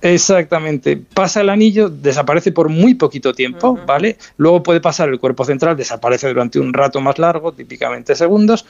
Exactamente. 0.02 0.98
Pasa 0.98 1.42
el 1.42 1.50
anillo, 1.50 1.90
desaparece 1.90 2.52
por 2.52 2.70
muy 2.70 2.94
poquito 2.94 3.34
tiempo, 3.34 3.80
¿vale? 3.88 4.18
Luego 4.38 4.62
puede 4.62 4.82
pasar 4.82 5.10
el 5.10 5.20
cuerpo 5.20 5.46
central, 5.46 5.76
desaparece 5.76 6.28
durante 6.28 6.60
un 6.60 6.74
rato 6.74 7.02
más 7.02 7.18
largo, 7.18 7.54
típicamente 7.54 8.14
segundos 8.14 8.66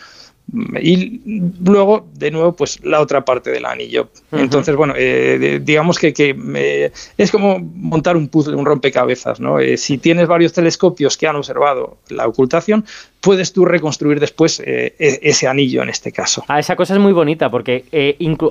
y 0.53 1.21
luego, 1.63 2.07
de 2.13 2.31
nuevo, 2.31 2.55
pues 2.55 2.83
la 2.83 3.01
otra 3.01 3.25
parte 3.25 3.49
del 3.49 3.65
anillo. 3.65 4.09
Entonces, 4.31 4.75
bueno, 4.75 4.93
eh, 4.95 5.59
digamos 5.63 5.97
que, 5.97 6.13
que 6.13 6.91
es 7.17 7.31
como 7.31 7.59
montar 7.59 8.15
un 8.15 8.27
puzzle, 8.27 8.55
un 8.55 8.65
rompecabezas, 8.65 9.39
¿no? 9.39 9.59
Eh, 9.59 9.77
si 9.77 9.97
tienes 9.97 10.27
varios 10.27 10.53
telescopios 10.53 11.17
que 11.17 11.27
han 11.27 11.35
observado 11.35 11.97
la 12.09 12.27
ocultación, 12.27 12.85
puedes 13.25 13.53
tú 13.53 13.65
reconstruir 13.65 14.20
después 14.20 14.60
eh, 14.60 14.94
e, 15.00 15.20
ese 15.24 15.48
anillo 15.48 15.82
en 15.82 15.89
este 15.89 16.12
caso. 16.12 16.44
Ah, 16.48 16.60
esa 16.60 16.75
cosa 16.75 16.94
es 16.94 17.00
muy 17.00 17.12
bonita 17.12 17.50
porque 17.50 17.86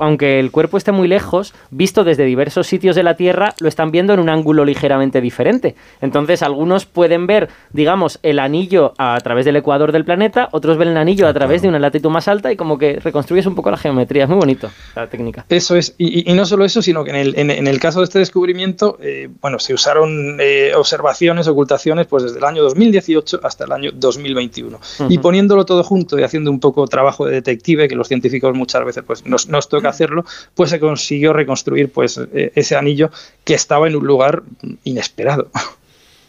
aunque 0.00 0.40
el 0.40 0.50
cuerpo 0.50 0.76
esté 0.76 0.90
muy 0.90 1.06
lejos, 1.06 1.54
visto 1.70 2.02
desde 2.02 2.24
diversos 2.24 2.66
sitios 2.66 2.96
de 2.96 3.04
la 3.04 3.14
Tierra, 3.14 3.54
lo 3.60 3.68
están 3.68 3.92
viendo 3.92 4.12
en 4.14 4.18
un 4.18 4.28
ángulo 4.28 4.64
ligeramente 4.64 5.20
diferente. 5.20 5.76
Entonces, 6.00 6.42
algunos 6.42 6.86
pueden 6.86 7.28
ver, 7.28 7.50
digamos, 7.72 8.18
el 8.24 8.40
anillo 8.40 8.94
a 8.98 9.16
través 9.22 9.44
del 9.44 9.54
ecuador 9.54 9.92
del 9.92 10.04
planeta, 10.04 10.48
otros 10.50 10.76
ven 10.76 10.88
el 10.88 10.96
anillo 10.96 11.28
a 11.28 11.32
través 11.32 11.62
de 11.62 11.68
una 11.68 11.78
latitud 11.78 12.10
más 12.10 12.26
alta 12.26 12.50
y 12.50 12.56
como 12.56 12.76
que 12.76 12.98
reconstruyes 12.98 13.46
un 13.46 13.54
poco 13.54 13.70
la 13.70 13.76
geometría. 13.76 14.24
Es 14.24 14.28
muy 14.28 14.38
bonito 14.38 14.70
la 14.96 15.06
técnica. 15.06 15.46
Eso 15.48 15.76
es, 15.76 15.94
y, 15.98 16.32
no 16.34 16.44
solo 16.46 16.64
eso, 16.64 16.82
sino 16.82 17.04
que 17.04 17.10
en 17.10 17.16
el, 17.16 17.38
en, 17.38 17.68
el 17.68 17.78
caso 17.78 18.00
de 18.00 18.06
este 18.06 18.18
descubrimiento, 18.18 18.98
eh, 19.00 19.28
bueno, 19.40 19.60
se 19.60 19.72
usaron 19.72 20.38
eh, 20.40 20.72
observaciones, 20.74 21.46
ocultaciones, 21.46 22.08
pues 22.08 22.24
desde 22.24 22.38
el 22.38 22.44
año 22.44 22.62
2018 22.64 23.40
hasta 23.44 23.64
el 23.64 23.72
año 23.72 23.90
2021. 23.94 24.63
Y 25.08 25.18
poniéndolo 25.18 25.64
todo 25.64 25.82
junto 25.82 26.18
y 26.18 26.22
haciendo 26.22 26.50
un 26.50 26.60
poco 26.60 26.86
trabajo 26.86 27.26
de 27.26 27.32
detective, 27.32 27.88
que 27.88 27.94
los 27.94 28.08
científicos 28.08 28.54
muchas 28.54 28.84
veces 28.84 29.04
pues 29.06 29.26
nos, 29.26 29.48
nos 29.48 29.68
toca 29.68 29.88
hacerlo, 29.88 30.24
pues 30.54 30.70
se 30.70 30.80
consiguió 30.80 31.32
reconstruir 31.32 31.90
pues 31.90 32.20
eh, 32.32 32.52
ese 32.54 32.76
anillo 32.76 33.10
que 33.44 33.54
estaba 33.54 33.86
en 33.86 33.96
un 33.96 34.06
lugar 34.06 34.42
inesperado. 34.84 35.50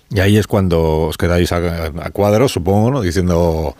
Y 0.09 0.19
ahí 0.19 0.37
es 0.37 0.47
cuando 0.47 1.07
os 1.07 1.17
quedáis 1.17 1.51
a, 1.51 1.85
a 1.87 2.09
cuadros, 2.11 2.51
supongo, 2.51 2.91
¿no? 2.91 3.01
Diciendo 3.01 3.75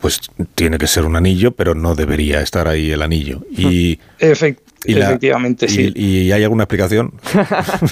pues 0.00 0.18
tiene 0.54 0.78
que 0.78 0.86
ser 0.86 1.04
un 1.04 1.14
anillo, 1.14 1.52
pero 1.52 1.74
no 1.74 1.94
debería 1.94 2.40
estar 2.40 2.66
ahí 2.66 2.90
el 2.90 3.02
anillo. 3.02 3.42
Y, 3.50 3.98
efectivamente, 4.18 5.68
sí. 5.68 5.92
Y, 5.94 6.32
hay 6.32 6.42
alguna 6.42 6.64
explicación? 6.64 7.12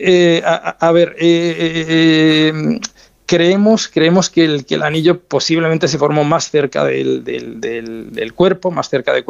Eh, 0.00 0.40
a, 0.44 0.92
ver, 0.92 1.16
eh, 1.18 2.52
eh, 2.52 2.80
creemos, 3.28 3.88
creemos 3.88 4.30
que, 4.30 4.46
el, 4.46 4.64
que 4.64 4.76
el 4.76 4.82
anillo 4.82 5.20
posiblemente 5.20 5.86
se 5.86 5.98
formó 5.98 6.24
más 6.24 6.50
cerca 6.50 6.82
del, 6.82 7.22
del, 7.22 8.32
cuerpo, 8.34 8.70
más 8.70 8.88
cerca 8.88 9.12
de 9.12 9.22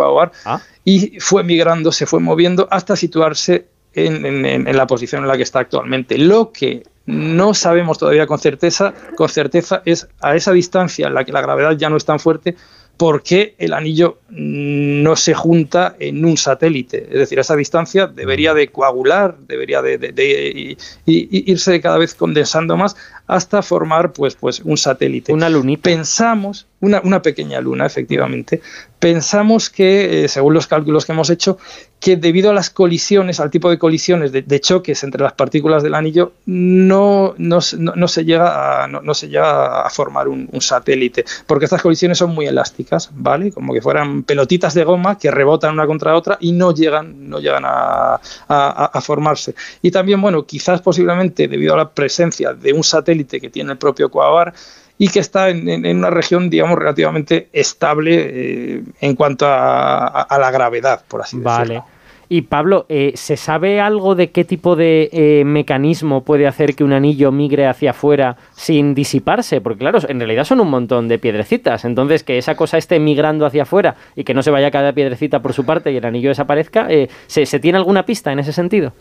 ah. 0.44 0.62
y 0.84 1.18
fue 1.18 1.42
migrando, 1.42 1.90
se 1.90 2.06
fue 2.06 2.20
moviendo 2.20 2.68
hasta 2.70 2.94
situarse 2.94 3.66
en, 3.94 4.24
en, 4.24 4.76
la 4.76 4.86
posición 4.86 5.22
en 5.22 5.28
la 5.28 5.36
que 5.36 5.42
está 5.42 5.58
actualmente. 5.58 6.16
Lo 6.16 6.52
que 6.52 6.84
no 7.06 7.54
sabemos 7.54 7.98
todavía 7.98 8.28
con 8.28 8.38
certeza, 8.38 8.94
con 9.16 9.28
certeza 9.28 9.82
es 9.84 10.06
a 10.20 10.36
esa 10.36 10.52
distancia 10.52 11.08
en 11.08 11.14
la 11.14 11.24
que 11.24 11.32
la 11.32 11.40
gravedad 11.40 11.72
ya 11.72 11.90
no 11.90 11.96
es 11.96 12.04
tan 12.04 12.20
fuerte, 12.20 12.54
por 12.98 13.22
qué 13.22 13.54
el 13.58 13.72
anillo 13.72 14.18
no 14.28 15.14
se 15.14 15.32
junta 15.32 15.94
en 16.00 16.24
un 16.24 16.36
satélite. 16.36 17.06
Es 17.08 17.18
decir, 17.18 17.38
a 17.38 17.42
esa 17.42 17.54
distancia 17.54 18.08
debería 18.08 18.54
de 18.54 18.68
coagular, 18.68 19.36
debería 19.46 19.80
de, 19.82 20.76
irse 21.06 21.80
cada 21.80 21.96
vez 21.96 22.14
condensando 22.14 22.76
más 22.76 22.96
hasta 23.28 23.62
formar 23.62 24.12
pues, 24.12 24.34
pues 24.34 24.60
un 24.60 24.76
satélite. 24.76 25.32
Una 25.32 25.48
lunita. 25.50 25.82
Pensamos, 25.82 26.66
una, 26.80 27.00
una 27.04 27.22
pequeña 27.22 27.60
luna, 27.60 27.86
efectivamente, 27.86 28.62
pensamos 28.98 29.70
que, 29.70 30.24
eh, 30.24 30.28
según 30.28 30.54
los 30.54 30.66
cálculos 30.66 31.04
que 31.04 31.12
hemos 31.12 31.30
hecho, 31.30 31.58
que 32.00 32.16
debido 32.16 32.50
a 32.50 32.54
las 32.54 32.70
colisiones, 32.70 33.40
al 33.40 33.50
tipo 33.50 33.70
de 33.70 33.78
colisiones, 33.78 34.32
de, 34.32 34.60
choques 34.60 35.02
entre 35.02 35.22
las 35.22 35.32
partículas 35.32 35.82
del 35.82 35.94
anillo, 35.94 36.32
no, 36.46 37.34
no, 37.38 37.60
se, 37.60 38.24
llega 38.24 38.84
a, 38.84 38.86
no, 38.86 39.14
se 39.14 39.28
llega 39.28 39.82
a 39.82 39.90
formar 39.90 40.28
un, 40.28 40.48
satélite, 40.60 41.24
porque 41.46 41.64
estas 41.64 41.82
colisiones 41.82 42.18
son 42.18 42.34
muy 42.34 42.46
elásticas, 42.46 43.10
¿vale? 43.12 43.52
Como 43.52 43.72
que 43.72 43.82
fueran 43.82 44.22
pelotitas 44.22 44.74
de 44.74 44.84
goma 44.84 45.18
que 45.18 45.30
rebotan 45.30 45.74
una 45.74 45.86
contra 45.86 46.14
otra 46.16 46.36
y 46.40 46.52
no 46.52 46.72
llegan, 46.72 47.28
no 47.28 47.40
llegan 47.40 47.64
a, 47.66 48.20
a 48.48 49.00
formarse. 49.00 49.54
Y 49.82 49.90
también, 49.90 50.20
bueno, 50.22 50.46
quizás 50.46 50.80
posiblemente 50.80 51.48
debido 51.48 51.74
a 51.74 51.78
la 51.78 51.90
presencia 51.90 52.54
de 52.54 52.72
un 52.72 52.84
satélite 52.84 53.17
que 53.24 53.50
tiene 53.50 53.72
el 53.72 53.78
propio 53.78 54.10
Coabar, 54.10 54.54
y 54.98 55.08
que 55.08 55.20
está 55.20 55.48
en, 55.48 55.86
una 55.86 56.10
región, 56.10 56.50
digamos, 56.50 56.76
relativamente 56.76 57.48
estable 57.52 58.16
eh, 58.18 58.82
en 59.00 59.14
cuanto 59.14 59.46
a, 59.48 60.26
la 60.38 60.50
gravedad, 60.50 61.04
por 61.06 61.22
así 61.22 61.36
decirlo. 61.36 61.56
Vale. 61.56 61.82
Y 62.30 62.42
Pablo, 62.42 62.84
eh, 62.90 63.12
¿se 63.14 63.38
sabe 63.38 63.80
algo 63.80 64.14
de 64.14 64.30
qué 64.32 64.44
tipo 64.44 64.76
de 64.76 65.08
eh, 65.12 65.44
mecanismo 65.46 66.24
puede 66.24 66.46
hacer 66.46 66.74
que 66.74 66.84
un 66.84 66.92
anillo 66.92 67.32
migre 67.32 67.66
hacia 67.66 67.92
afuera 67.92 68.36
sin 68.54 68.94
disiparse? 68.94 69.62
Porque 69.62 69.78
claro, 69.78 69.98
en 70.06 70.18
realidad 70.18 70.44
son 70.44 70.60
un 70.60 70.68
montón 70.68 71.08
de 71.08 71.18
piedrecitas. 71.18 71.86
Entonces, 71.86 72.24
que 72.24 72.36
esa 72.36 72.54
cosa 72.54 72.76
esté 72.76 72.98
migrando 72.98 73.46
hacia 73.46 73.62
afuera 73.62 73.94
y 74.14 74.24
que 74.24 74.34
no 74.34 74.42
se 74.42 74.50
vaya 74.50 74.70
cada 74.70 74.92
piedrecita 74.92 75.40
por 75.40 75.54
su 75.54 75.64
parte 75.64 75.90
y 75.90 75.96
el 75.96 76.04
anillo 76.04 76.28
desaparezca, 76.28 76.88
¿se, 77.28 77.46
¿se 77.46 77.60
tiene 77.60 77.78
alguna 77.78 78.04
pista 78.04 78.30
en 78.30 78.40
ese 78.40 78.52
sentido? 78.52 78.92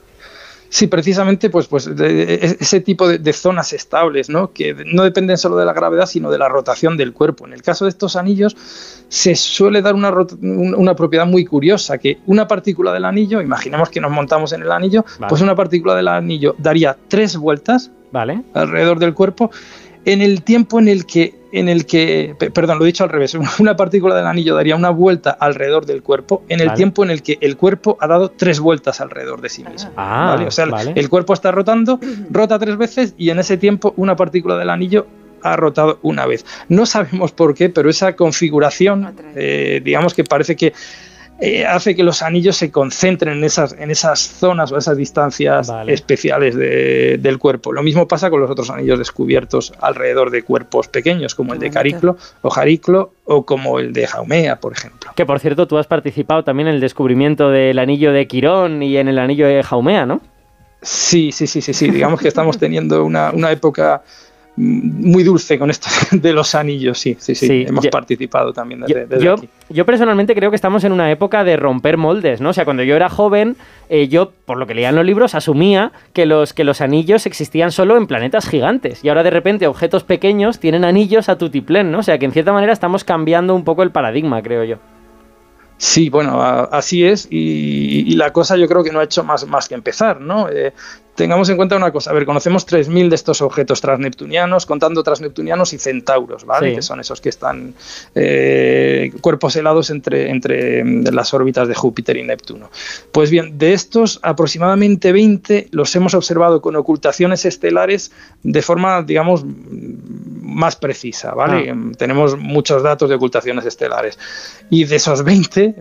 Sí, 0.70 0.88
precisamente 0.88 1.50
pues, 1.50 1.68
pues 1.68 1.88
ese 1.88 2.82
tipo 2.82 3.08
de, 3.08 3.34
zonas 3.34 3.74
estables, 3.74 4.30
¿no? 4.30 4.52
que 4.52 4.76
no 4.86 5.04
dependen 5.04 5.38
solo 5.38 5.56
de 5.58 5.66
la 5.66 5.74
gravedad, 5.74 6.06
sino 6.06 6.30
de 6.30 6.38
la 6.38 6.50
rotación 6.50 6.98
del 6.98 7.14
cuerpo. 7.14 7.46
En 7.48 7.54
el 7.54 7.62
caso 7.62 7.86
de 7.86 7.90
estos 7.90 8.16
anillos 8.16 8.56
se 9.08 9.36
suele 9.36 9.82
dar 9.82 9.96
una, 9.96 10.14
una 10.42 10.96
propiedad 10.96 11.26
muy 11.26 11.46
curiosa, 11.46 11.98
que 11.98 12.20
una 12.26 12.48
partícula 12.48 12.92
del 12.92 13.06
anillo, 13.06 13.42
imaginemos 13.42 13.90
que 13.90 14.02
nos 14.02 14.12
montamos 14.12 14.52
en 14.54 14.62
el 14.62 14.72
anillo, 14.72 15.06
pues 15.30 15.42
una 15.42 15.56
partícula 15.56 15.96
del 15.96 16.10
anillo 16.10 16.56
daría 16.58 16.98
tres 17.08 17.38
vueltas 17.38 17.92
vale. 18.12 18.42
alrededor 18.54 19.00
del 19.00 19.14
cuerpo 19.14 19.52
en 20.06 20.22
el 20.22 20.42
tiempo 20.44 20.80
en 20.80 20.88
el 20.88 21.06
que 21.06 21.36
en 21.52 21.70
el 21.70 21.86
que, 21.86 22.36
perdón, 22.54 22.80
lo 22.80 22.86
he 22.86 22.88
dicho 22.88 23.04
al 23.04 23.10
revés, 23.10 23.36
una 23.60 23.76
partícula 23.76 24.16
del 24.16 24.28
anillo 24.28 24.56
daría 24.56 24.76
una 24.76 24.90
vuelta 24.90 25.32
alrededor 25.32 25.86
del 25.86 26.04
cuerpo 26.04 26.44
en 26.50 26.60
el 26.60 26.74
tiempo 26.74 27.04
en 27.04 27.12
el 27.12 27.24
que 27.24 27.38
el 27.42 27.58
cuerpo 27.58 27.98
ha 28.00 28.08
dado 28.08 28.30
tres 28.30 28.60
vueltas 28.60 29.02
alrededor 29.02 29.42
de 29.42 29.50
sí 29.50 29.64
mismo. 29.64 29.92
Ah, 29.96 30.34
¿vale? 30.36 30.48
O 30.48 30.52
sea, 30.52 30.68
el 30.96 31.10
cuerpo 31.10 31.34
está 31.34 31.52
rotando, 31.52 32.00
rota 32.32 32.60
tres 32.60 32.78
veces 32.78 33.14
y 33.18 33.30
en 33.30 33.40
ese 33.40 33.58
tiempo 33.58 33.94
una 33.98 34.16
partícula 34.16 34.58
del 34.58 34.70
anillo 34.70 35.08
ha 35.42 35.56
rotado 35.56 36.00
una 36.02 36.26
vez. 36.26 36.46
No 36.68 36.86
sabemos 36.86 37.32
por 37.32 37.54
qué, 37.54 37.70
pero 37.70 37.90
esa 37.90 38.16
configuración, 38.16 39.16
eh, 39.36 39.82
digamos 39.84 40.14
que 40.14 40.24
parece 40.24 40.56
que 40.56 40.74
eh, 41.40 41.66
hace 41.66 41.96
que 41.96 42.04
los 42.04 42.22
anillos 42.24 42.58
se 42.58 42.72
concentren 42.72 43.38
en 43.38 43.44
esas, 43.44 43.74
en 43.74 43.92
esas 43.92 44.20
zonas 44.20 44.72
o 44.72 44.78
esas 44.78 44.98
distancias 44.98 45.72
especiales 45.86 46.56
del 46.56 47.38
cuerpo. 47.38 47.72
Lo 47.72 47.84
mismo 47.84 48.08
pasa 48.08 48.30
con 48.30 48.42
los 48.42 48.50
otros 48.50 48.70
anillos 48.70 48.98
descubiertos 48.98 49.74
alrededor 49.80 50.32
de 50.32 50.44
cuerpos 50.44 50.88
pequeños, 50.88 51.36
como 51.36 51.54
el 51.54 51.60
de 51.60 51.70
Cariclo 51.70 52.18
o 52.42 52.50
Jariclo 52.50 53.12
o 53.26 53.46
como 53.46 53.80
el 53.80 53.94
de 53.94 54.08
Jaumea, 54.08 54.60
por 54.60 54.74
ejemplo. 54.74 55.12
Que 55.16 55.26
por 55.26 55.40
cierto, 55.40 55.68
tú 55.68 55.78
has 55.78 55.88
participado 55.88 56.44
también 56.44 56.70
en 56.70 56.76
el 56.76 56.82
descubrimiento 56.82 57.52
del 57.52 57.78
anillo 57.78 58.12
de 58.12 58.28
Quirón 58.28 58.82
y 58.82 58.98
en 58.98 59.08
el 59.08 59.20
anillo 59.20 59.48
de 59.48 59.62
Jaumea, 59.62 60.06
¿no? 60.06 60.22
Sí, 60.82 61.32
sí, 61.32 61.48
sí, 61.48 61.62
sí, 61.62 61.74
sí. 61.74 61.90
Digamos 61.90 62.22
que 62.22 62.28
estamos 62.28 62.58
teniendo 62.58 63.04
una, 63.04 63.32
una 63.32 63.52
época 63.52 64.04
muy 64.58 65.24
dulce 65.24 65.60
con 65.60 65.70
esto 65.70 65.88
de 66.12 66.34
los 66.34 66.56
anillos, 66.56 66.98
sí, 66.98 67.16
sí, 67.20 67.36
sí, 67.36 67.66
hemos 67.68 67.86
participado 67.88 68.52
también 68.52 68.82
desde, 68.82 69.24
yo, 69.24 69.36
Yo 69.70 69.86
personalmente 69.86 70.34
creo 70.34 70.50
que 70.50 70.56
estamos 70.56 70.84
en 70.84 70.92
una 70.92 71.12
época 71.12 71.44
de 71.44 71.58
romper 71.58 71.98
moldes, 71.98 72.42
¿no? 72.42 72.50
O 72.50 72.54
sea, 72.54 72.66
cuando 72.66 72.82
yo 72.82 72.96
era 72.96 73.08
joven, 73.08 73.56
eh, 73.90 74.08
yo, 74.08 74.32
por 74.46 74.58
lo 74.58 74.66
que 74.66 74.74
leía 74.74 74.90
en 74.90 74.96
los 74.96 75.06
libros, 75.06 75.36
asumía 75.36 75.92
que 76.14 76.26
los, 76.26 76.54
que 76.54 76.64
los 76.64 76.82
anillos 76.82 77.28
existían 77.28 77.72
solo 77.72 77.98
en 77.98 78.08
planetas 78.08 78.50
gigantes 78.50 79.04
y 79.04 79.10
ahora 79.10 79.22
de 79.22 79.30
repente 79.30 79.68
objetos 79.68 80.04
pequeños 80.04 80.60
tienen 80.60 80.86
anillos 80.86 81.30
a 81.30 81.38
tutiplén, 81.38 81.92
¿no? 81.92 82.00
O 82.00 82.04
sea, 82.04 82.18
que 82.18 82.26
en 82.26 82.32
cierta 82.32 82.52
manera 82.52 82.74
estamos 82.74 83.04
cambiando 83.04 83.54
un 83.54 83.64
poco 83.64 83.84
el 83.84 83.92
paradigma, 83.92 84.42
creo 84.42 84.64
yo. 84.64 84.78
Sí, 85.78 86.10
bueno, 86.10 86.42
así 86.42 87.06
es 87.06 87.28
y, 87.30 88.16
la 88.16 88.34
cosa 88.34 88.58
yo 88.58 88.68
creo 88.68 88.84
que 88.84 88.92
no 88.92 89.00
ha 89.00 89.04
hecho 89.04 89.24
más, 89.24 89.46
más 89.46 89.70
que 89.70 89.76
empezar, 89.76 90.20
¿no? 90.20 90.50
Eh, 90.50 90.74
tengamos 91.18 91.50
en 91.50 91.58
cuenta 91.58 91.76
una 91.76 91.92
cosa, 91.92 92.12
a 92.12 92.14
ver, 92.14 92.28
conocemos 92.28 92.68
3.000 92.68 93.10
de 93.10 93.16
estos 93.16 93.42
objetos 93.42 93.82
transneptunianos, 93.82 94.68
contando 94.68 95.02
transneptunianos 95.02 95.74
y 95.74 95.80
centauros, 95.80 96.46
¿vale? 96.46 96.76
Que 96.76 96.84
son 96.84 97.00
esos 97.00 97.20
que 97.22 97.30
están 97.30 97.74
eh, 98.14 99.12
cuerpos 99.20 99.56
helados 99.56 99.90
entre, 99.90 100.30
entre 100.30 100.84
mm, 100.84 101.08
las 101.08 101.34
órbitas 101.34 101.68
de 101.68 101.74
Júpiter 101.74 102.18
y 102.18 102.24
Neptuno. 102.24 102.70
Pues 103.12 103.32
bien, 103.32 103.58
de 103.58 103.74
estos 103.74 104.20
aproximadamente 104.22 105.12
20 105.12 105.70
los 105.72 105.96
hemos 105.96 106.14
observado 106.14 106.62
con 106.62 106.76
ocultaciones 106.76 107.46
estelares 107.46 108.12
de 108.44 108.62
forma, 108.62 109.02
digamos, 109.02 109.44
más 109.44 110.76
precisa, 110.76 111.34
¿vale? 111.34 111.72
Ah. 111.72 111.92
Tenemos 111.98 112.38
muchos 112.38 112.84
datos 112.84 113.10
de 113.10 113.16
ocultaciones 113.16 113.66
estelares. 113.66 114.20
Y 114.70 114.84
de 114.84 114.98
esos 114.98 115.24
20, 115.24 115.76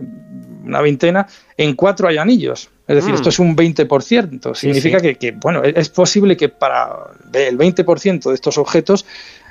una 0.67 0.81
veintena, 0.81 1.27
en 1.57 1.75
cuatro 1.75 2.07
hay 2.07 2.17
anillos. 2.17 2.69
Es 2.87 2.95
decir, 2.95 3.13
esto 3.13 3.27
mm. 3.27 3.29
es 3.29 3.39
un 3.39 3.55
20%. 3.55 4.55
Significa 4.55 5.01
Que, 5.01 5.31
bueno, 5.31 5.63
es 5.63 5.89
posible 5.89 6.37
que 6.37 6.49
para 6.49 6.89
el 7.33 7.57
20% 7.57 8.29
de 8.29 8.33
estos 8.33 8.57
objetos 8.57 9.05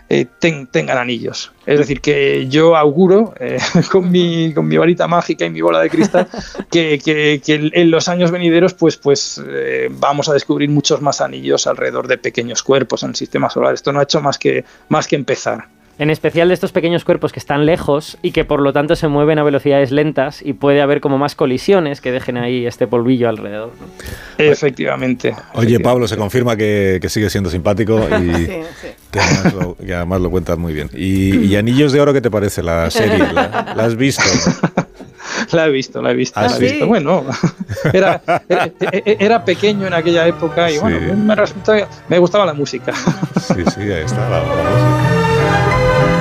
eh, 0.09 0.27
tengan 0.41 0.99
anillos. 0.99 1.53
Es 1.67 1.81
decir, 1.81 2.01
que 2.01 2.47
yo 2.49 2.77
auguro 2.77 3.35
eh, 3.41 3.59
con, 3.91 4.09
mi, 4.11 4.55
con 4.55 4.69
mi 4.69 4.77
varita 4.77 5.09
mágica 5.09 5.45
y 5.45 5.51
mi 5.51 5.61
bola 5.61 5.81
de 5.81 5.91
cristal 5.91 6.29
que, 6.71 7.01
que, 7.05 7.43
en 7.47 7.91
los 7.91 8.09
años 8.09 8.31
venideros 8.31 8.73
pues, 8.75 8.97
pues 8.97 9.43
eh, 9.45 9.89
vamos 9.91 10.29
a 10.29 10.33
descubrir 10.33 10.71
muchos 10.71 11.03
más 11.03 11.21
anillos 11.21 11.67
alrededor 11.67 12.07
de 12.07 12.19
pequeños 12.19 12.63
cuerpos 12.63 13.03
en 13.03 13.11
el 13.11 13.17
sistema 13.17 13.51
solar. 13.51 13.75
Esto 13.75 13.93
no 13.93 13.99
ha 13.99 14.05
hecho 14.05 14.21
más 14.21 14.39
que, 14.39 14.65
más 14.89 15.09
que 15.09 15.17
empezar. 15.17 15.67
En 15.99 16.11
especial 16.11 16.49
de 16.49 16.55
estos 16.55 16.73
pequeños 16.73 17.05
cuerpos 17.05 17.33
que 17.33 17.39
están 17.39 17.65
lejos 17.65 18.19
y 18.21 18.33
que 18.33 18.45
por 18.45 18.61
lo 18.61 18.75
tanto 18.75 18.97
se 18.97 19.09
mueven 19.09 19.39
a 19.39 19.43
velocidades 19.43 19.91
lentas 19.91 20.43
y 20.43 20.53
puede 20.53 20.83
haber 20.83 21.01
como 21.01 21.17
más 21.17 21.35
colisiones 21.35 22.03
que 22.03 22.13
dejen 22.13 22.37
ahí 22.37 22.67
este 22.67 22.87
polvillo 22.87 23.31
alrededor. 23.31 23.73
Efectivamente. 24.37 25.35
Oye, 25.55 25.81
Pablo, 25.81 26.07
se 26.07 26.19
confirma 26.19 26.55
que, 26.55 27.01
sigue 27.09 27.31
siendo 27.31 27.49
simpático 27.49 27.99
y 28.21 28.47
Que, 29.11 29.95
además 29.95 30.21
lo, 30.21 30.31
cuentas 30.31 30.59
muy 30.59 30.75
bien. 30.75 30.91
Y, 30.93 31.57
Anillos 31.57 31.93
de 31.93 32.01
Oro, 32.01 32.13
¿qué 32.13 32.21
te 32.21 32.31
parece 32.31 32.63
la 32.63 32.91
serie? 32.91 33.33
¿La, 33.33 33.75
has 33.79 33.97
visto? 33.97 34.23
La 35.53 35.67
he 35.67 35.71
visto, 35.71 36.03
la 36.03 36.11
he 36.11 36.15
visto. 36.15 36.41
¿Ah, 36.41 36.49
Bueno, 36.87 37.25
era, 37.93 38.21
era, 39.05 39.45
pequeño 39.45 39.87
en 39.87 39.93
aquella 39.93 40.27
época 40.27 40.71
y 40.71 40.79
bueno, 40.79 40.99
me, 41.15 41.87
me 42.09 42.19
gustaba 42.19 42.47
la 42.47 42.55
música. 42.55 42.93
Sí, 43.41 43.63
sí, 43.75 43.81
ahí 43.83 44.05
está 44.05 44.29
la 44.29 44.41
música. 44.41 45.26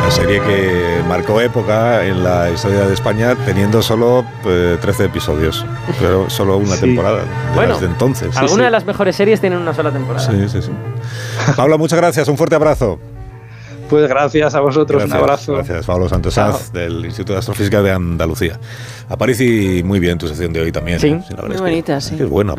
Una 0.01 0.11
serie 0.11 0.39
que 0.41 1.03
marcó 1.07 1.41
época 1.41 2.05
en 2.05 2.23
la 2.23 2.51
historia 2.51 2.81
de 2.81 2.93
España 2.93 3.35
teniendo 3.45 3.81
solo 3.81 4.23
13 4.43 5.03
eh, 5.03 5.05
episodios, 5.07 5.65
pero 5.99 6.29
solo 6.29 6.57
una 6.57 6.77
temporada. 6.77 7.23
bueno, 7.55 7.73
desde 7.73 7.87
entonces. 7.87 8.37
Algunas 8.37 8.65
de 8.65 8.71
las 8.71 8.85
mejores 8.85 9.15
series 9.15 9.41
tienen 9.41 9.59
una 9.59 9.73
sola 9.73 9.91
temporada. 9.91 10.25
Sí, 10.25 10.47
sí, 10.47 10.61
sí. 10.61 10.71
Pablo, 11.55 11.77
muchas 11.77 11.97
gracias, 11.97 12.27
un 12.27 12.37
fuerte 12.37 12.55
abrazo. 12.55 12.99
Pues 13.89 14.07
gracias 14.07 14.55
a 14.55 14.59
vosotros, 14.61 15.03
un 15.03 15.13
abrazo. 15.13 15.53
Gracias, 15.53 15.85
Pablo 15.85 16.09
Santosaz, 16.09 16.71
del 16.73 17.05
Instituto 17.05 17.33
de 17.33 17.39
Astrofísica 17.39 17.81
de 17.81 17.91
Andalucía. 17.91 18.59
Aparece 19.09 19.83
muy 19.83 19.99
bien 19.99 20.17
tu 20.17 20.27
sección 20.27 20.51
de 20.53 20.61
hoy 20.61 20.71
también. 20.71 20.99
Sí, 20.99 21.07
¿eh? 21.07 21.21
muy 21.47 21.57
bonita, 21.57 22.01
sí. 22.01 22.15
Qué 22.17 22.25
bueno, 22.25 22.55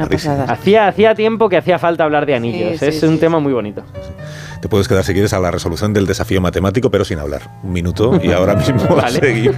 Hacía, 0.49 0.89
hacía 0.89 1.15
tiempo 1.15 1.49
que 1.49 1.57
hacía 1.57 1.79
falta 1.79 2.05
hablar 2.05 2.27
de 2.27 2.35
anillos, 2.35 2.83
es 2.83 3.03
un 3.03 3.19
tema 3.19 3.41
muy 3.41 3.53
bonito. 3.53 3.83
Te 4.61 4.69
puedes 4.69 4.89
quedar 4.89 5.05
si 5.05 5.12
quieres 5.12 5.33
a 5.33 5.39
la 5.41 5.51
resolución 5.51 5.93
del 5.93 6.07
desafío 6.07 6.41
matemático, 6.41 6.91
pero 6.91 7.05
sin 7.05 7.19
hablar. 7.19 7.43
Un 7.62 7.73
minuto 7.73 8.19
y 8.23 8.33
ahora 8.33 8.55
mismo 8.57 8.79
seguimos. 9.11 9.57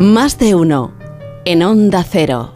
Más 0.00 0.38
de 0.38 0.54
uno 0.54 0.92
en 1.44 1.62
Onda 1.62 2.02
Cero. 2.08 2.48